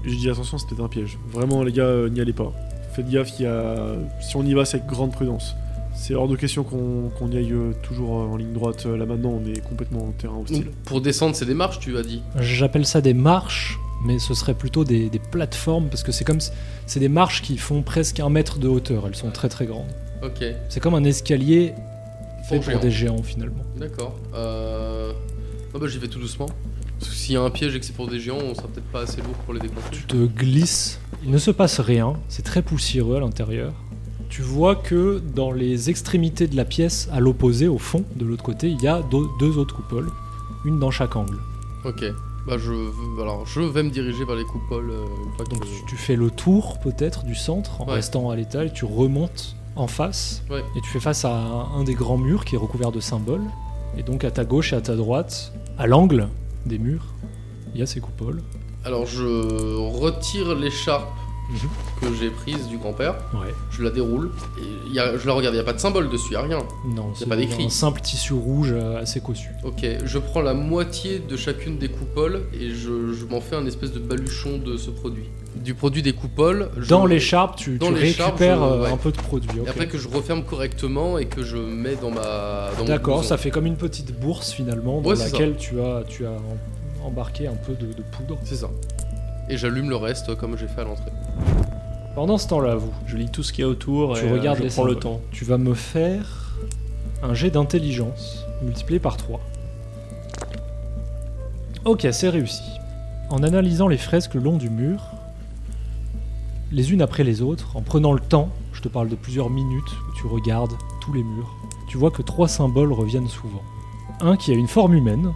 [0.05, 1.19] Je dis attention, c'était un piège.
[1.29, 2.53] Vraiment, les gars, euh, n'y allez pas.
[2.93, 3.97] Faites gaffe, il y a...
[4.21, 5.57] si on y va, c'est avec grande prudence.
[5.97, 8.87] C'est hors de question qu'on y aille euh, toujours euh, en ligne droite.
[8.87, 10.67] Là maintenant, on est complètement en terrain hostile.
[10.67, 12.23] Donc, pour descendre, c'est des marches, tu as dit?
[12.39, 16.39] J'appelle ça des marches, mais ce serait plutôt des, des plateformes parce que c'est comme
[16.39, 16.53] si-
[16.87, 19.09] c'est des marches qui font presque un mètre de hauteur.
[19.09, 19.91] Elles sont très très grandes.
[20.23, 21.75] Ok, C'est comme un escalier
[22.49, 23.63] fait Pour des géants finalement.
[23.77, 24.15] d'accord.
[24.35, 25.13] Euh...
[25.75, 26.47] Ah bah j'y vais tout doucement.
[26.99, 28.69] Parce que s'il y a un piège et que c'est pour des géants, on sera
[28.69, 29.89] peut-être pas assez lourd pour les déclencher.
[29.93, 30.99] Tu te glisses.
[31.25, 32.15] Il ne se passe rien.
[32.29, 33.73] C'est très poussiéreux à l'intérieur.
[34.31, 38.43] Tu vois que dans les extrémités de la pièce, à l'opposé, au fond, de l'autre
[38.45, 40.09] côté, il y a deux, autres coupoles,
[40.65, 41.37] une dans chaque angle.
[41.85, 42.05] Ok.
[42.47, 42.73] Bah je,
[43.21, 44.91] alors je vais me diriger vers les coupoles.
[44.91, 45.05] euh,
[45.37, 47.95] fois que- Donc tu- fais le tour peut-être du centre en Ouais.
[47.95, 50.65] restant à l'étal et tu remontes en face Ouais.
[50.77, 53.45] et tu fais face à un, un des grands murs qui est recouvert de symboles.
[53.99, 56.29] Et donc à ta gauche et à ta droite, à l'angle
[56.67, 57.05] des murs,
[57.75, 58.43] il y a ces coupoles.
[58.85, 59.25] Alors je
[60.01, 61.09] retire l'écharpe
[61.49, 61.59] Mhm.
[62.01, 63.55] que j'ai prise du grand-père, Ouais.
[63.71, 65.79] je la déroule, et il y a- je la regarde, il n'y a pas de
[65.79, 66.59] symbole dessus, il n'y a rien.
[66.95, 67.65] Non, c'est pas d'écrit.
[67.65, 69.51] un simple tissu rouge euh, assez cossu.
[69.65, 73.65] Ok, je prends la moitié de chacune des coupoles et je, je m'en fais un
[73.67, 75.25] espèce de baluchon de ce produit.
[75.57, 76.69] Du produit des coupoles.
[76.77, 78.91] je- Dans l'écharpe, tu, tu récupères je- euh, ouais.
[78.91, 79.49] un peu de produit.
[79.65, 82.71] Et après que je referme correctement et que je mets dans ma.
[82.87, 86.31] D'accord, ça fait comme une petite bourse finalement dans Ouais, laquelle tu as, tu as
[86.31, 88.37] em- embarqué un peu de, de poudre.
[88.45, 88.69] C'est ça.
[89.49, 91.13] Et j'allume le reste comme j'ai fait à l'entrée.
[92.17, 94.33] Pendant ce temps-là, vous, Je lis tout ce qu'il y a autour Tu et euh,
[94.33, 95.03] regardes je les prends le symboles.
[95.03, 95.21] temps.
[95.33, 96.55] tu vas me faire
[97.23, 99.39] un jet d'intelligence multiplié par 3.
[101.85, 102.63] Ok, c'est réussi.
[103.29, 105.03] En analysant les fresques le long du mur,
[106.73, 109.93] les unes après les autres, en prenant le temps, je te parle de plusieurs minutes
[110.09, 111.55] où tu regardes tous les murs,
[111.87, 113.63] tu vois que trois symboles reviennent souvent.
[114.21, 115.33] Un qui a une forme humaine,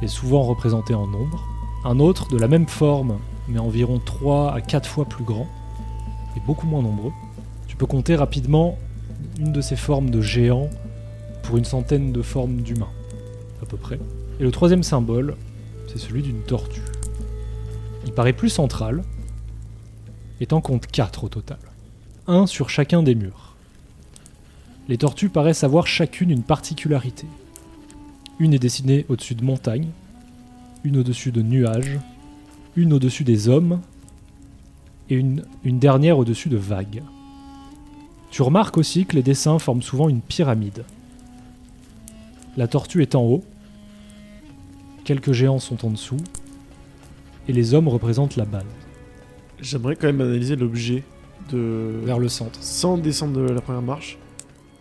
[0.00, 1.44] et souvent représenté en nombre,
[1.84, 5.46] un autre de la même forme, mais environ 3 à 4 fois plus grand,
[6.36, 7.12] et beaucoup moins nombreux.
[7.66, 8.78] Tu peux compter rapidement
[9.38, 10.70] une de ces formes de géants
[11.42, 12.90] pour une centaine de formes d'humains,
[13.62, 13.98] à peu près.
[14.40, 15.36] Et le troisième symbole,
[15.86, 16.82] c'est celui d'une tortue.
[18.04, 19.02] Il paraît plus central,
[20.40, 21.58] et t'en compte 4 au total.
[22.26, 23.56] Un sur chacun des murs.
[24.88, 27.26] Les tortues paraissent avoir chacune une particularité.
[28.38, 29.88] Une est dessinée au-dessus de montagnes,
[30.84, 31.98] une au-dessus de nuages,
[32.76, 33.80] une au-dessus des hommes,
[35.10, 37.02] et une, une dernière au-dessus de vagues.
[38.30, 40.84] Tu remarques aussi que les dessins forment souvent une pyramide.
[42.56, 43.44] La tortue est en haut,
[45.04, 46.16] quelques géants sont en dessous,
[47.48, 48.66] et les hommes représentent la balle,
[49.60, 51.02] J'aimerais quand même analyser l'objet
[51.50, 52.00] de.
[52.04, 52.62] vers le centre.
[52.62, 54.18] Sans descendre de la première marche,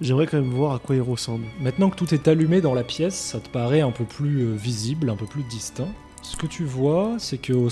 [0.02, 1.46] j'aimerais quand même voir à quoi il ressemble.
[1.62, 4.54] Maintenant que tout est allumé dans la pièce, ça te paraît un peu plus euh,
[4.56, 5.88] visible, un peu plus distinct.
[6.22, 7.70] Ce que tu vois, c'est que au-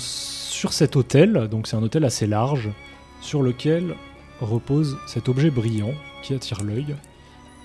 [0.66, 2.70] sur cet hôtel, donc c'est un hôtel assez large,
[3.20, 3.94] sur lequel
[4.40, 5.92] repose cet objet brillant
[6.24, 6.96] qui attire l'œil,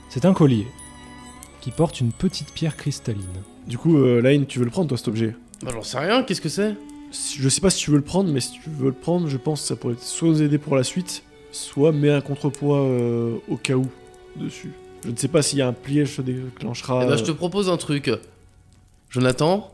[0.10, 0.68] c'est un collier
[1.62, 3.26] qui porte une petite pierre cristalline.
[3.66, 5.36] Du coup, euh, Line, tu veux le prendre toi cet objet?
[5.64, 6.76] Bah j'en sais rien, qu'est-ce que c'est?
[7.12, 9.38] Je sais pas si tu veux le prendre, mais si tu veux le prendre, je
[9.38, 13.38] pense que ça pourrait soit nous aider pour la suite, soit mettre un contrepoids euh,
[13.50, 13.88] au cas où
[14.36, 14.74] dessus.
[15.04, 17.02] Je ne sais pas s'il y a un plié, se déclenchera.
[17.04, 18.12] Eh ben je te propose un truc.
[19.10, 19.74] Jonathan,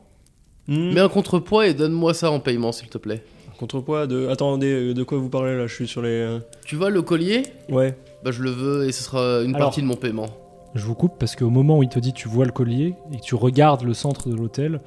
[0.67, 0.93] Hmm.
[0.93, 3.23] mets un contrepoids et donne-moi ça en paiement s'il te plaît.
[3.60, 4.27] Contrepoids de.
[4.27, 5.65] Attendez, de quoi vous parlez là?
[5.67, 6.10] Je suis sur les.
[6.10, 7.43] euh, Tu vois le collier?
[7.69, 7.97] Ouais.
[8.23, 9.67] Bah je le veux et ce sera une Alors.
[9.69, 10.27] partie de mon paiement.
[10.75, 13.17] Je vous coupe parce qu'au moment où il te dit tu vois le collier et
[13.17, 14.80] que tu regardes le centre de l'hôtel,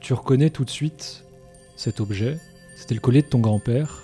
[0.00, 1.24] tu reconnais tout de suite
[1.76, 2.36] cet objet.
[2.76, 4.02] C'était le collier de ton grand-père.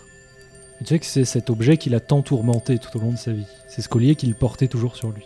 [0.80, 3.16] Et tu sais que c'est cet objet qui l'a tant tourmenté tout au long de
[3.18, 3.46] sa vie.
[3.68, 5.22] C'est ce collier qu'il portait toujours sur lui.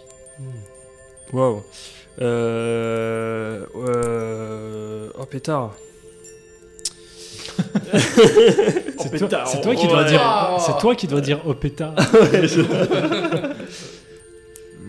[1.33, 1.63] Waouh.
[2.21, 3.65] Euh.
[3.77, 5.75] euh, Oh pétard.
[7.93, 10.09] C'est toi, pétard, c'est toi qui dois ouais.
[10.09, 10.21] dire.
[10.53, 10.57] Oh.
[10.59, 11.95] C'est toi qui dois dire oh pétard.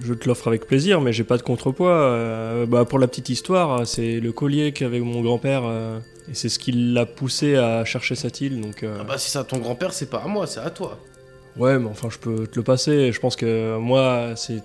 [0.03, 1.91] Je te l'offre avec plaisir, mais j'ai pas de contrepoids.
[1.91, 6.49] Euh, bah, pour la petite histoire, c'est le collier qu'avait mon grand-père, euh, et c'est
[6.49, 8.61] ce qui l'a poussé à chercher cette île.
[8.61, 10.71] Donc, euh, Ah bah si c'est à ton grand-père, c'est pas à moi, c'est à
[10.71, 10.97] toi.
[11.57, 13.11] ouais, mais enfin, je peux te le passer.
[13.11, 14.63] Je pense que moi, c'est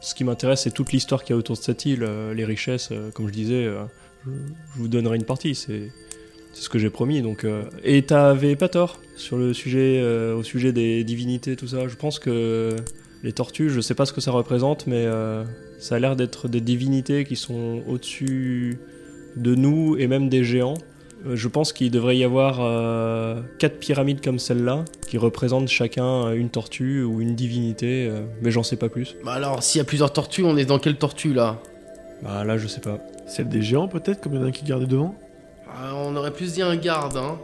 [0.00, 2.44] ce qui m'intéresse, c'est toute l'histoire qu'il y a autour de cette île, euh, les
[2.44, 2.90] richesses.
[2.92, 3.84] euh, comme je disais, euh,
[4.24, 4.30] je,
[4.76, 5.54] vous donnerai une partie.
[5.54, 5.90] C'est
[6.52, 7.22] ce que j'ai promis.
[7.22, 7.46] Donc,
[7.84, 11.86] et t'avais pas tort sur le sujet, au sujet des divinités, tout ça.
[11.86, 12.74] Je pense que
[13.22, 15.06] les tortues, je sais pas ce que ça représente, mais
[15.78, 18.80] ça a l'air d'être des divinités qui sont au-dessus
[19.36, 20.78] de nous et même des géants.
[21.26, 26.32] Euh, Je pense qu'il devrait y avoir euh, quatre pyramides comme celle-là, qui représentent chacun
[26.32, 29.16] une tortue ou une divinité, euh, mais j'en sais pas plus.
[29.24, 31.56] Bah alors, s'il y a plusieurs tortues, on est dans quelle tortue là?
[32.22, 32.98] Bah là, je sais pas.
[33.26, 35.14] Celle des géants, peut-être, comme il y en a un qui gardait devant?
[35.70, 37.36] Ah, On aurait plus dit un garde, hein.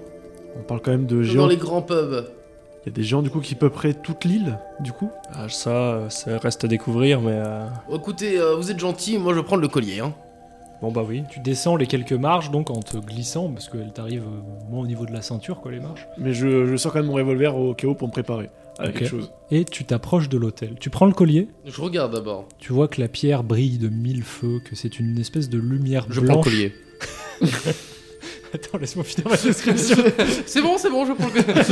[0.58, 1.42] On parle quand même de Comme géants.
[1.42, 2.26] dans les grands pubs.
[2.86, 5.10] Il y a des géants, du coup, qui peupleraient toute l'île, du coup?
[5.32, 9.16] Ah, ça, euh, ça reste à découvrir, mais euh, Bon, écoutez, euh, vous êtes gentil,
[9.18, 10.12] moi je vais prendre le collier, hein.
[10.84, 11.22] Bon bah oui.
[11.30, 14.86] Tu descends les quelques marches donc en te glissant parce qu'elle t'arrive euh, moins au
[14.86, 16.06] niveau de la ceinture quoi les marches.
[16.18, 18.88] Mais je, je sors quand même mon revolver au cas où pour me préparer à
[18.88, 19.32] quelque chose.
[19.50, 20.76] Et tu t'approches de l'hôtel.
[20.78, 21.48] Tu prends le collier.
[21.64, 22.48] Je regarde d'abord.
[22.58, 26.06] Tu vois que la pierre brille de mille feux, que c'est une espèce de lumière
[26.10, 26.44] Je prends le blanche.
[26.44, 26.72] collier.
[28.52, 29.96] Attends, laisse-moi finir ma description.
[30.46, 31.64] c'est bon, c'est bon, je prends le collier.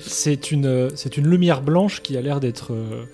[0.00, 3.04] c'est une, euh, c'est une lumière blanche qui a l'air d'être euh,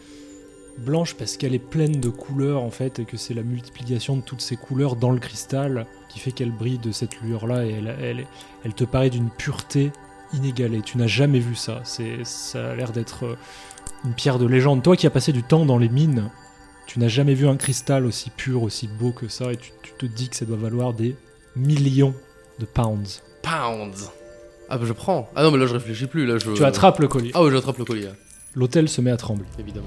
[0.79, 4.23] blanche parce qu'elle est pleine de couleurs en fait et que c'est la multiplication de
[4.23, 7.73] toutes ces couleurs dans le cristal qui fait qu'elle brille de cette lueur là et
[7.73, 8.27] elle, elle,
[8.65, 9.93] elle te paraît d'une pureté
[10.33, 10.83] inégalée.
[10.83, 11.81] Tu n'as jamais vu ça.
[11.85, 13.37] C'est, ça a l'air d'être euh,
[14.05, 14.83] une pierre de légende.
[14.83, 16.31] Toi qui as passé du temps dans les mines,
[16.87, 19.93] tu n'as jamais vu un cristal aussi pur, aussi beau que ça et tu, tu
[19.93, 21.17] te dis que ça doit valoir des
[21.57, 22.15] millions
[22.59, 23.23] de pounds.
[23.43, 24.11] Pounds.
[24.69, 25.29] Ah bah je prends.
[25.37, 26.51] Ah non mais là je réfléchis plus là je.
[26.51, 27.31] Tu attrapes le collier.
[27.35, 28.09] Ah ouais j'attrape le collier
[28.55, 29.47] L'hôtel se met à trembler.
[29.59, 29.87] évidemment.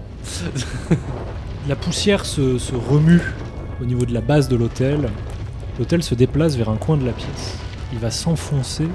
[1.67, 3.21] La poussière se, se remue
[3.81, 5.09] au niveau de la base de l'hôtel.
[5.79, 7.57] L'hôtel se déplace vers un coin de la pièce.
[7.93, 8.87] Il va s'enfoncer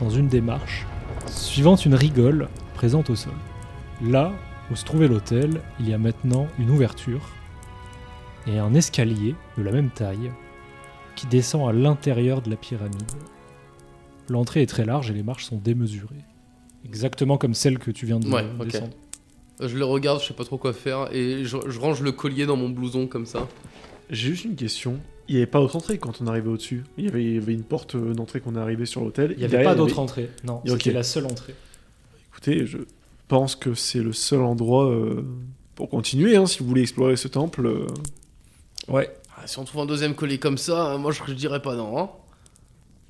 [0.00, 0.86] dans une des marches,
[1.28, 3.32] suivant une rigole présente au sol.
[4.02, 4.32] Là
[4.70, 7.28] où se trouvait l'hôtel, il y a maintenant une ouverture
[8.46, 10.30] et un escalier de la même taille
[11.14, 13.10] qui descend à l'intérieur de la pyramide.
[14.28, 16.24] L'entrée est très large et les marches sont démesurées.
[16.84, 18.92] Exactement comme celle que tu viens de Ouais, descendre.
[19.60, 22.44] Je le regarde, je sais pas trop quoi faire et je, je range le collier
[22.46, 23.48] dans mon blouson comme ça.
[24.10, 24.98] J'ai juste une question.
[25.28, 26.84] Il n'y avait pas d'autre entrée quand on arrivait au-dessus.
[26.98, 29.32] Il y avait, il y avait une porte euh, d'entrée qu'on est arrivé sur l'hôtel.
[29.32, 30.30] Il n'y avait Derrière, pas d'autre entrée.
[30.44, 30.78] Non, Ok.
[30.78, 31.54] c'était la seule entrée.
[32.30, 32.78] Écoutez, je
[33.28, 35.24] pense que c'est le seul endroit euh,
[35.74, 36.36] pour continuer.
[36.36, 37.66] hein, si vous voulez explorer ce temple.
[37.66, 37.86] euh.
[38.88, 39.10] Ouais.
[39.36, 41.74] Ah, si on trouve un deuxième collier comme ça, euh, moi je, je dirais pas
[41.74, 41.98] non.
[41.98, 42.10] Hein.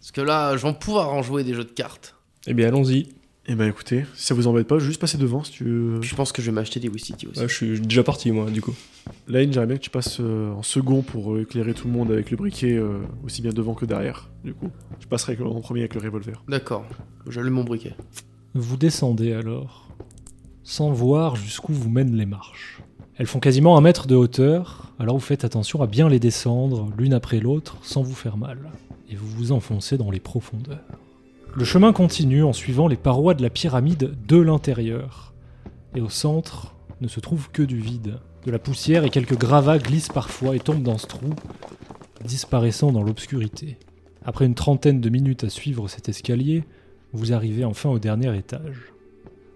[0.01, 2.15] Parce que là, je vais pouvoir en jouer des jeux de cartes.
[2.47, 3.09] Eh bien, allons-y.
[3.49, 5.65] Eh ben écoutez, si ça vous embête pas, je vais juste passer devant si tu
[5.65, 6.03] veux.
[6.03, 7.39] Je pense que je vais m'acheter des City aussi.
[7.41, 8.75] Ouais, je suis déjà parti, moi, du coup.
[9.29, 12.11] Lane, j'aimerais bien que tu passes euh, en second pour euh, éclairer tout le monde
[12.11, 14.29] avec le briquet euh, aussi bien devant que derrière.
[14.43, 16.43] Du coup, je passerai avec le- en premier avec le revolver.
[16.49, 16.85] D'accord,
[17.29, 17.95] j'allume mon briquet.
[18.55, 19.89] Vous descendez alors,
[20.65, 22.81] sans voir jusqu'où vous mènent les marches.
[23.17, 26.91] Elles font quasiment un mètre de hauteur, alors vous faites attention à bien les descendre
[26.99, 28.59] l'une après l'autre sans vous faire mal.
[29.09, 30.81] Et vous vous enfoncez dans les profondeurs.
[31.57, 35.33] Le chemin continue en suivant les parois de la pyramide de l'intérieur.
[35.95, 38.19] Et au centre ne se trouve que du vide.
[38.45, 41.31] De la poussière et quelques gravats glissent parfois et tombent dans ce trou,
[42.23, 43.79] disparaissant dans l'obscurité.
[44.23, 46.65] Après une trentaine de minutes à suivre cet escalier,
[47.15, 48.93] vous arrivez enfin au dernier étage.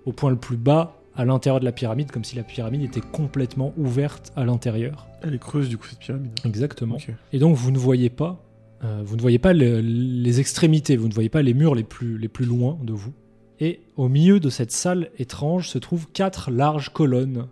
[0.06, 3.02] Au point le plus bas, à l'intérieur de la pyramide, comme si la pyramide était
[3.02, 5.06] complètement ouverte à l'intérieur.
[5.22, 6.32] Elle est creuse du coup cette pyramide.
[6.46, 6.96] Exactement.
[7.34, 8.42] Et donc vous ne voyez pas,
[8.84, 11.84] euh, vous ne voyez pas le- les extrémités, vous ne voyez pas les murs les
[11.84, 13.12] plus, les plus loin de vous.
[13.58, 17.46] Et au milieu de cette salle étrange se trouvent quatre larges colonnes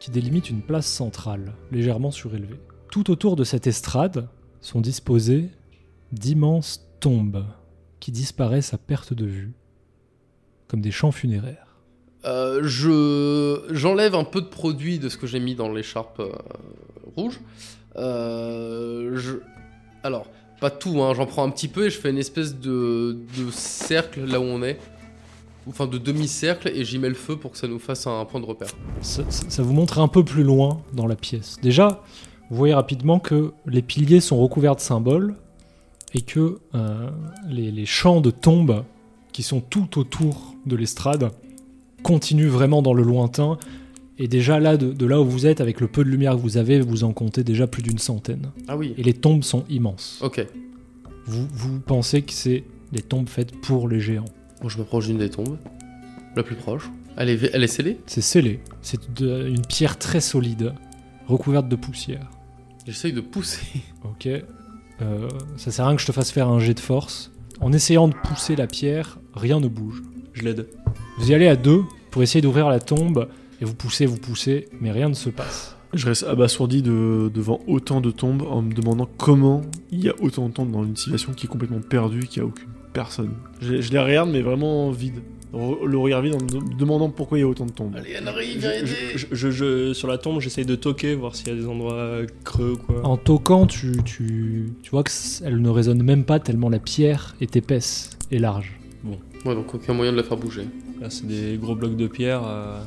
[0.00, 2.58] qui délimitent une place centrale, légèrement surélevée.
[2.90, 4.28] Tout autour de cette estrade
[4.60, 5.50] sont disposées
[6.12, 7.44] d'immenses tombes
[8.00, 9.52] qui disparaissent à perte de vue,
[10.66, 11.76] comme des champs funéraires.
[12.24, 16.32] Euh, je j'enlève un peu de produit de ce que j'ai mis dans l'écharpe euh,
[17.16, 17.40] rouge.
[17.94, 19.38] Je...
[20.02, 20.26] Alors,
[20.60, 23.50] pas tout, hein, j'en prends un petit peu et je fais une espèce de, de
[23.50, 24.78] cercle là où on est.
[25.68, 28.40] Enfin, de demi-cercle et j'y mets le feu pour que ça nous fasse un point
[28.40, 28.68] de repère.
[29.02, 31.56] ça, vous montre un peu plus loin dans la pièce.
[31.60, 32.02] Déjà,
[32.48, 35.34] vous voyez rapidement que les piliers sont recouverts de symboles
[36.14, 37.10] et que euh,
[37.50, 38.82] les champs de tombes
[39.32, 41.30] qui sont tout autour de l'estrade
[42.02, 43.58] continuent vraiment dans le lointain.
[44.18, 46.40] Et déjà là, de, de là où vous êtes, avec le peu de lumière que
[46.40, 48.50] vous avez, vous en comptez déjà plus d'une centaine.
[48.66, 48.94] Ah oui.
[48.98, 50.18] Et les tombes sont immenses.
[50.22, 50.44] Ok.
[51.26, 54.24] Vous, vous pensez que c'est des tombes faites pour les géants.
[54.60, 55.58] Bon, je m'approche d'une des tombes.
[56.34, 56.90] La plus proche.
[57.16, 58.60] Elle est, elle est scellée C'est scellé.
[58.80, 60.72] C'est une pierre très solide,
[61.26, 62.30] recouverte de poussière.
[62.86, 63.66] J'essaye de pousser.
[64.04, 64.28] Ok.
[65.00, 67.30] Euh, ça sert à rien que je te fasse faire un jet de force.
[67.60, 70.02] En essayant de pousser la pierre, rien ne bouge.
[70.32, 70.66] Je l'aide.
[71.18, 73.28] Vous y allez à deux pour essayer d'ouvrir la tombe,
[73.60, 75.76] et vous poussez, vous poussez, mais rien ne se passe.
[75.94, 80.14] Je reste abasourdi de- devant autant de tombes en me demandant comment il y a
[80.20, 83.30] autant de tombes dans une civilisation qui est complètement perdue, qui a aucune personne.
[83.62, 85.20] Je, je les regarde, mais vraiment vide.
[85.54, 87.96] Re- Le regard vide en me de- demandant pourquoi il y a autant de tombes.
[87.96, 91.48] Allez, Henry, viens aider je- je- je- sur la tombe, j'essaye de toquer, voir s'il
[91.48, 93.00] y a des endroits creux ou quoi.
[93.06, 97.56] En toquant, tu, tu, tu vois qu'elle ne résonne même pas tellement la pierre est
[97.56, 98.78] épaisse et large.
[99.46, 100.66] Ouais, donc aucun moyen de la faire bouger.
[101.00, 102.42] Là, c'est des gros blocs de pierre.
[102.44, 102.82] euh,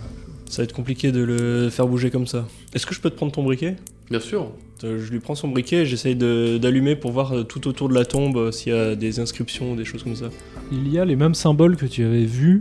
[0.51, 2.45] Ça va être compliqué de le faire bouger comme ça.
[2.73, 3.77] Est-ce que je peux te prendre ton briquet?
[4.09, 4.51] Bien sûr.
[4.83, 7.87] Euh, Je lui prends son briquet et j'essaye de- d'allumer pour voir euh, tout autour
[7.87, 10.29] de la tombe euh, s'il y a des inscriptions ou des choses comme ça.
[10.73, 12.59] Il y a les mêmes symboles que tu avais vus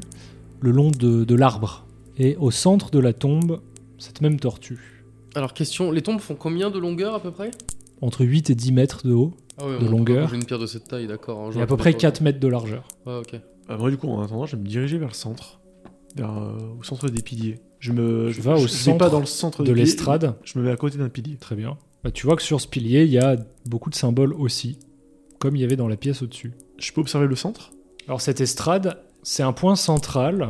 [0.61, 1.85] le long de, de l'arbre.
[2.17, 3.61] Et au centre de la tombe,
[3.99, 5.03] cette même tortue.
[5.35, 7.51] Alors, question, les tombes font combien de longueur à peu près?
[8.03, 10.29] Entre 8 et 10 mètres de haut, Ah ouais, De bon, longueur.
[10.29, 11.41] J'ai une pierre de cette taille, d'accord.
[11.49, 12.87] hein, et à peu près mettre 4 mètres de largeur.
[13.07, 13.35] Ouais, ok.
[13.71, 15.60] Euh, moi, du coup, en attendant, je vais me diriger vers le centre,
[16.19, 17.61] au centre des piliers.
[17.79, 20.59] Je me, je, vas au je vais centre pas dans le centre De l'estrade, Je
[20.59, 21.37] me mets à côté d'un pilier.
[21.37, 21.79] très bien.
[22.05, 24.79] Bah, tu vois que sur ce pilier, il y a beaucoup de symboles aussi,
[25.39, 26.53] comme il y avait dans la pièce au-dessus.
[26.79, 27.71] Je peux observer le centre?
[28.07, 30.49] Alors cette estrade, c'est un point central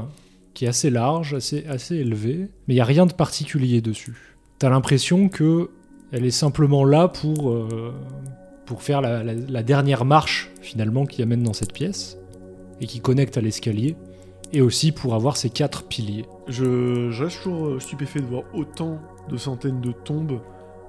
[0.55, 4.37] qui est assez large, assez, assez élevé, mais il n'y a rien de particulier dessus.
[4.59, 5.71] T'as l'impression que
[6.13, 7.93] elle est simplement là pour, euh,
[8.67, 12.17] pour faire la, la- la dernière marche finalement qui amène dans cette pièce
[12.81, 13.95] et qui connecte à l'escalier,
[14.53, 16.27] et aussi pour avoir ces quatre piliers.
[16.49, 20.41] Je, je reste toujours euh, stupéfait de voir autant de centaines de tombes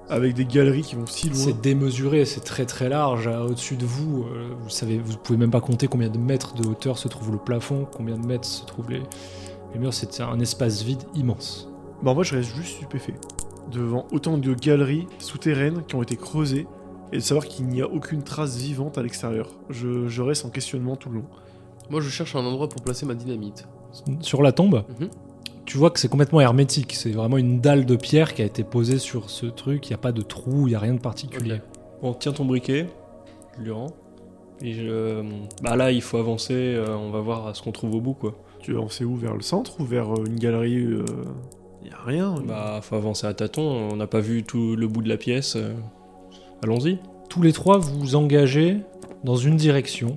[0.08, 1.38] avec des galeries qui vont si loin.
[1.38, 3.28] C'est démesuré, c'est très très large.
[3.28, 6.54] Euh, Au-dessus de vous, euh, vous savez, vous pouvez même pas compter combien de mètres
[6.54, 9.02] de hauteur se trouve le plafond, combien de mètres se trouvent les,
[9.72, 9.94] les murs.
[9.94, 11.68] C'est un espace vide immense.
[12.02, 13.14] Bah, moi, je reste juste stupéfait
[13.70, 16.66] devant autant de galeries souterraines qui ont été creusées
[17.12, 19.50] et de savoir qu'il n'y a aucune trace vivante à l'extérieur.
[19.70, 21.26] Je, je reste en questionnement tout le long.
[21.90, 23.66] Moi, je cherche un endroit pour placer ma dynamite.
[24.20, 25.08] Sur la tombe, Mhm.
[25.66, 26.94] tu vois que c'est complètement hermétique.
[26.94, 29.86] C'est vraiment une dalle de pierre qui a été posée sur ce truc.
[29.88, 31.54] Il n'y a pas de trou, il n'y a rien de particulier.
[31.56, 31.60] Ok.
[32.02, 32.86] Bon, tiens ton briquet,
[33.58, 33.88] je lui rends.
[34.62, 35.22] Et je-
[35.62, 38.34] bah là, il faut avancer, euh, on va voir ce qu'on trouve au bout, quoi.
[38.60, 40.86] Tu veux avancer où Vers le centre ou vers euh, une galerie
[41.84, 42.36] Il n'y a rien.
[42.46, 45.56] Bah, faut avancer à tâtons, on n'a pas vu tout le bout de la pièce.
[45.56, 45.74] euh,
[46.62, 46.98] Allons-y.
[47.28, 48.78] Tous les trois vous engagez
[49.24, 50.16] dans une direction.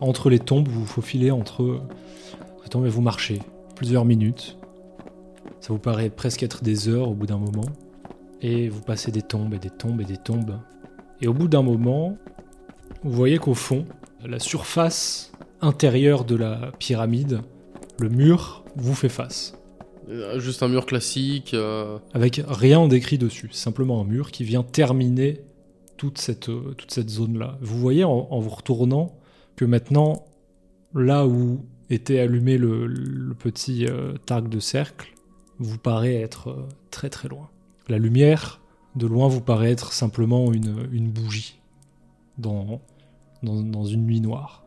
[0.00, 1.80] Entre les tombes, vous vous faufilez entre
[2.62, 3.40] les tombes et vous marchez
[3.76, 4.58] plusieurs minutes.
[5.60, 7.64] Ça vous paraît presque être des heures au bout d'un moment.
[8.42, 10.58] Et vous passez des tombes et des tombes et des tombes.
[11.22, 12.18] Et au bout d'un moment,
[13.02, 13.84] vous voyez qu'au fond,
[14.24, 17.40] la surface intérieure de la pyramide,
[17.98, 19.54] le mur vous fait face.
[20.10, 21.54] Euh, Juste un mur classique.
[21.54, 25.40] euh, avec rien décrit dessus, simplement un mur qui vient terminer
[25.96, 27.56] toute cette, toute cette zone-là.
[27.62, 29.14] Vous voyez en, en vous retournant
[29.56, 30.24] que maintenant,
[30.94, 35.14] là où était allumé le, petit euh, de cercle,
[35.58, 37.50] vous paraît être euh, très très loin.
[37.88, 38.60] La lumière,
[38.96, 41.60] de loin, vous paraît être simplement une, une bougie
[42.38, 42.80] dans,
[43.42, 44.64] dans, une nuit noire.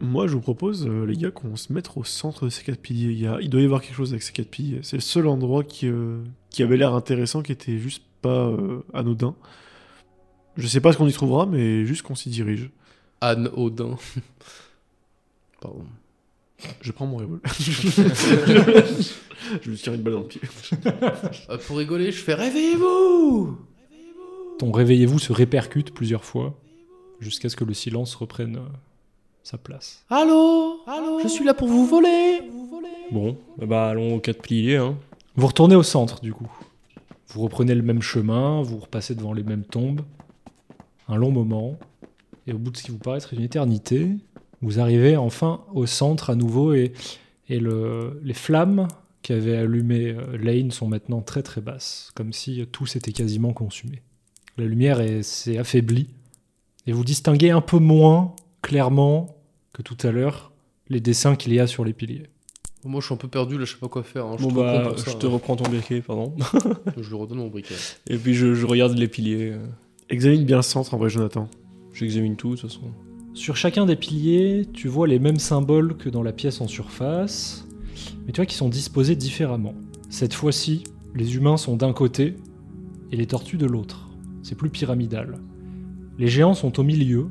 [0.00, 2.80] Moi, je vous propose, euh, les gars, qu'on se mette au centre de ces quatre
[2.80, 3.28] piliers.
[3.42, 4.80] Il, doit y avoir quelque chose avec ces quatre piliers.
[4.82, 8.52] C'est le seul endroit qui, euh, qui avait l'air intéressant, qui était juste pas
[8.92, 9.34] anodin.
[10.56, 12.70] Je sais pas ce qu'on y trouvera, mais juste qu'on s'y dirige.
[13.20, 13.96] Anne Odin.
[15.60, 15.84] Pardon.
[16.80, 17.40] Je prends mon revolver.
[19.62, 20.40] je lui tire une balle dans le pied.
[21.48, 23.58] Euh, pour rigoler, je fais Réveillez-vous
[24.58, 26.54] Ton réveillez-vous se répercute plusieurs fois,
[27.18, 28.68] jusqu'à ce que le silence reprenne euh,
[29.42, 30.04] sa place.
[30.10, 30.80] Allô?
[31.22, 32.42] Je suis là pour vous voler
[33.10, 34.96] Bon, bah, bah, allons aux quatre piliers, hein.
[35.36, 36.50] Vous retournez au centre, du coup.
[37.28, 40.02] Vous reprenez le même chemin, vous repassez devant les mêmes tombes.
[41.08, 41.78] Un long moment.
[42.50, 44.08] Et au bout de ce qui vous paraît être une éternité,
[44.60, 46.92] vous arrivez enfin au centre à nouveau et,
[47.48, 48.88] et le- les flammes
[49.22, 53.52] qui avaient allumé euh, Lane sont maintenant très très basses, comme si tout s'était quasiment
[53.52, 54.02] consumé.
[54.58, 56.08] La lumière est- s'est affaiblie
[56.88, 59.36] et vous distinguez un peu moins clairement
[59.72, 60.50] que tout à l'heure
[60.88, 62.24] les dessins qu'il y a sur les piliers.
[62.84, 64.26] Moi, je suis un peu perdu, là, je sais pas quoi faire.
[64.26, 64.36] hein.
[64.38, 65.30] Je Bon, te reprends bah, pour ça, je te hein.
[65.30, 66.34] reprends ton briquet, pardon.
[66.96, 67.74] Je lui redonne mon briquet.
[68.08, 69.54] Et puis je, je regarde les piliers.
[70.08, 71.48] Examine bien le centre, en vrai, Jonathan.
[71.92, 72.88] J'examine tout, de toute façon.
[73.34, 77.66] Sur chacun des piliers, tu vois les mêmes symboles que dans la pièce en surface,
[78.26, 79.74] mais tu vois qu'ils sont disposés différemment.
[80.08, 82.36] Cette fois-ci, les humains sont d'un côté
[83.12, 84.08] et les tortues de l'autre.
[84.42, 85.38] C'est plus pyramidal.
[86.18, 87.28] Les géants sont au milieu,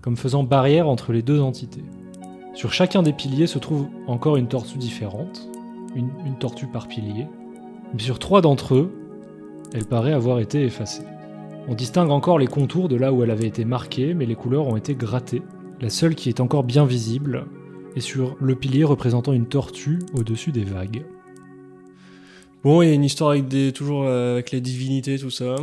[0.00, 1.84] comme faisant barrière entre les deux entités.
[2.54, 5.48] Sur chacun des piliers se trouve encore une tortue différente,
[5.94, 7.26] une, tortue par pilier,
[7.92, 8.92] mais sur trois d'entre eux,
[9.72, 11.04] elle paraît avoir été effacée.
[11.68, 14.66] On distingue encore les contours de là où elle avait été marquée, mais les couleurs
[14.66, 15.42] ont été grattées.
[15.80, 17.46] La seule qui est encore bien visible
[17.94, 21.04] est sur le pilier représentant une tortue au-dessus des vagues.
[22.64, 25.56] Bon, il y a une histoire avec des, toujours euh, avec les divinités, tout ça.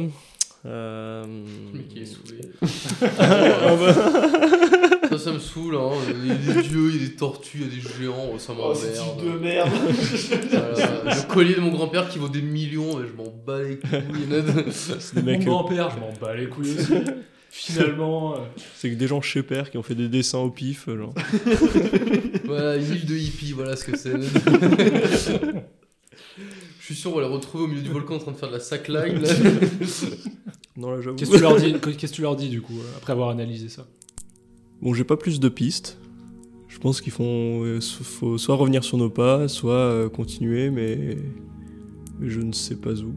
[0.66, 1.26] Euh...
[1.74, 2.42] Le mec, il est saoulé.
[3.20, 4.59] Ah bah.
[5.30, 5.92] Ça, me saoule, hein.
[6.24, 8.38] Il y a des dieux, il y a des tortues, il y a des géants,
[8.38, 9.42] ça m'emmerde.
[9.42, 9.70] merde
[10.52, 11.16] Voilà.
[11.16, 14.72] Le collier de mon grand-père qui vaut des millions, mais je m'en bats les couilles.
[14.72, 16.94] C'est des mecs, euh, grand-père, je m'en bats les couilles aussi.
[17.52, 18.38] Finalement, euh,
[18.76, 21.16] c'est que des gens chez Père qui ont fait des dessins au pif, genre.
[22.46, 24.14] voilà, une île de hippies, voilà ce que c'est.
[26.80, 28.50] Je suis sûr, on va les retrouver au milieu du volcan en train de faire
[28.50, 29.20] de la sackline.
[29.20, 29.30] là.
[30.80, 31.18] Non, là, j'avoue.
[31.18, 33.86] qu'est-ce que tu leur dis du coup euh, après avoir analysé ça?
[34.82, 35.98] Bon, j'ai pas plus de pistes.
[36.68, 41.18] Je pense qu'il faut, euh, faut soit revenir sur nos pas, soit euh, continuer, mais
[42.20, 43.14] mais je ne sais pas où.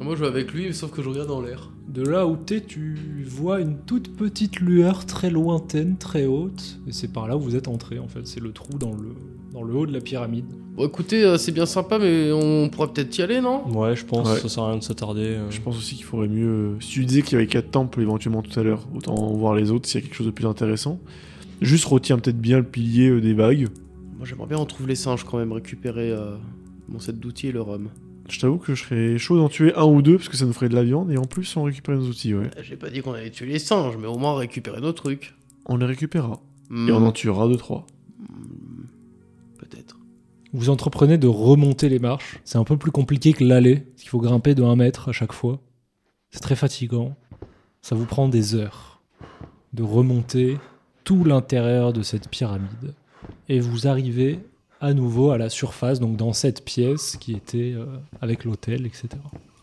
[0.00, 1.70] Moi, je vais avec lui, sauf que je regarde dans l'air.
[1.88, 2.96] De là où t'es, tu
[3.26, 7.56] vois une toute petite lueur très lointaine, très haute, et c'est par là où vous
[7.56, 8.26] êtes entré en fait.
[8.26, 9.14] C'est le trou dans le
[9.58, 10.44] dans le haut de la pyramide.
[10.76, 13.66] Bon, écoutez, euh, c'est bien sympa, mais on pourrait peut-être y aller, non?
[13.76, 14.38] Ouais, je pense, Ouais.
[14.38, 15.22] ça sert à rien de s'attarder.
[15.22, 15.50] euh.
[15.50, 16.46] Je pense aussi qu'il faudrait mieux.
[16.48, 19.54] euh, Si tu disais qu'il y avait quatre temples éventuellement tout à l'heure, autant voir
[19.56, 21.00] les autres s'il y a quelque chose de plus intéressant.
[21.60, 23.68] Juste retiens peut-être bien le pilier euh, des vagues.
[24.16, 26.36] Moi, j'aimerais bien retrouver les singes quand même, récupérer euh,
[26.88, 27.88] mon set d'outils et le rhum.
[28.28, 30.52] Je t'avoue que je serais chaud d'en tuer un ou deux parce que ça nous
[30.52, 32.50] ferait de la viande et en plus on récupère nos outils, ouais.
[32.62, 35.34] J'ai pas dit qu'on allait tuer les singes, mais au moins récupérer nos trucs.
[35.66, 36.40] On les récupérera.
[36.68, 37.86] Hmm, Et on en tuera deux, trois.
[40.52, 42.40] Vous entreprenez de remonter les marches.
[42.44, 43.76] C'est un peu plus compliqué que l'aller.
[43.80, 45.60] parce qu'il faut grimper de 1 mètre à chaque fois.
[46.30, 47.14] C'est très fatigant.
[47.82, 49.00] Ça vous prend des heures
[49.74, 50.58] de remonter
[51.04, 52.94] tout l'intérieur de cette pyramide.
[53.48, 54.40] Et vous arrivez
[54.80, 57.84] à nouveau à la surface, donc dans cette pièce qui était euh,
[58.20, 59.08] avec l'hôtel, etc.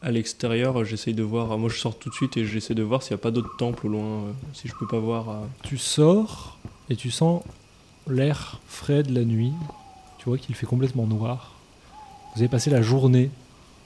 [0.02, 1.58] À l'extérieur, j'essaye de voir.
[1.58, 3.56] Moi, je sors tout de suite et j'essaie de voir s'il n'y a pas d'autres
[3.58, 4.04] temples au loin.
[4.26, 5.30] euh, si je peux pas voir.
[5.30, 5.34] euh,
[5.64, 6.60] Tu sors
[6.90, 7.42] et tu sens
[8.08, 9.54] l'air frais de la nuit.
[10.26, 11.54] Tu vois qu'il fait complètement noir.
[12.34, 13.30] Vous avez passé la journée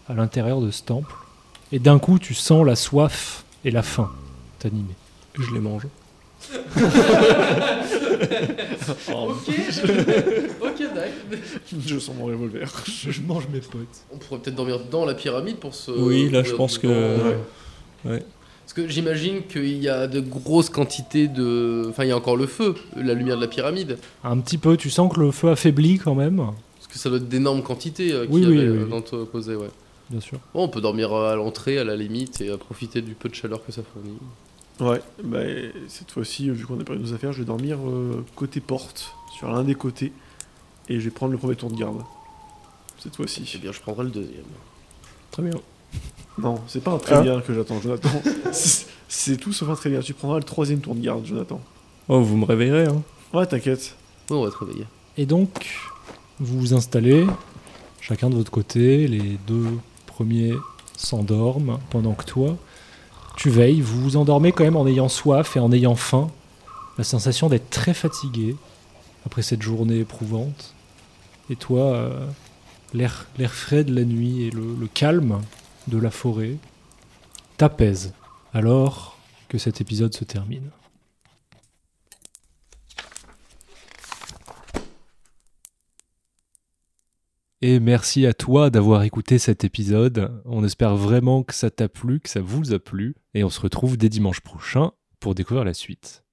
[0.07, 1.13] à l'intérieur de ce temple.
[1.73, 4.09] Et d'un coup, tu sens la soif et la faim
[4.57, 4.95] t'animer.
[5.37, 5.83] Je les mange.
[9.09, 9.49] Ok,
[10.61, 11.39] ok, d'accord.
[11.85, 12.71] Je sens mon revolver.
[13.07, 13.87] Je mange mes potes.
[14.11, 15.91] On pourrait peut-être dormir dans la pyramide pour se.
[15.91, 17.37] Oui, là, je ouvrir pense que- ouais.
[18.05, 18.23] Ouais.
[18.69, 21.87] Parce que j'imagine qu'il y a de grosses quantités de.
[21.89, 23.97] Enfin, il y a encore le feu, la lumière de la pyramide.
[24.23, 26.37] Un petit peu, tu sens que le feu affaiblit quand même.
[26.37, 28.89] Parce que ça doit être d'énormes quantités euh, Oui, qu'il y avait oui, euh, oui.
[28.91, 29.71] dans ton posé, ouais.
[30.11, 30.37] Bien sûr.
[30.53, 33.27] Bon, on peut dormir euh, à l'entrée, à la limite, et euh, profiter du peu
[33.27, 34.17] de chaleur que ça fournit.
[34.79, 35.39] Ouais, bah,
[35.87, 39.49] cette fois-ci, vu qu'on a perdu nos affaires, je vais dormir euh, côté porte, sur
[39.49, 40.13] l'un des côtés,
[40.89, 42.03] et je vais prendre le premier tour de garde.
[42.99, 43.57] Cette Eh fois-ci.
[43.57, 44.43] bien, je prendrai le deuxième.
[45.31, 45.55] Très bien.
[46.41, 48.09] Non, c'est pas un très bien que j'attends, Jonathan.
[48.51, 49.99] C'est- tout sauf un très bien.
[50.01, 51.59] Tu prendras le troisième tour de garde, Jonathan.
[52.07, 53.01] Oh, vous me réveillerez, hein.
[53.33, 53.95] Ouais, t'inquiète.
[54.29, 54.85] Oui, on va te réveiller.
[55.17, 55.67] Et donc,
[56.39, 57.25] vous vous installez,
[58.01, 59.67] chacun de votre côté, les deux
[60.05, 60.53] premiers
[60.95, 62.55] s'endorment, pendant que toi,
[63.35, 66.29] tu veilles, vous vous endormez quand même en ayant soif et en ayant faim,
[66.97, 68.55] la sensation d'être très fatigué
[69.25, 70.73] après cette journée éprouvante.
[71.49, 72.25] Et toi, euh,
[72.93, 75.39] l'air l'air frais de la nuit et le, le calme
[75.89, 76.57] de la forêt
[77.57, 78.13] t'apaisent
[78.53, 79.17] alors
[79.47, 80.69] que cet épisode se termine.
[87.61, 90.41] Et merci à toi d'avoir écouté cet épisode.
[90.45, 93.15] On espère vraiment que ça t'a plu, que ça vous a plu.
[93.33, 96.23] Et on se retrouve dès dimanche prochain pour découvrir la suite.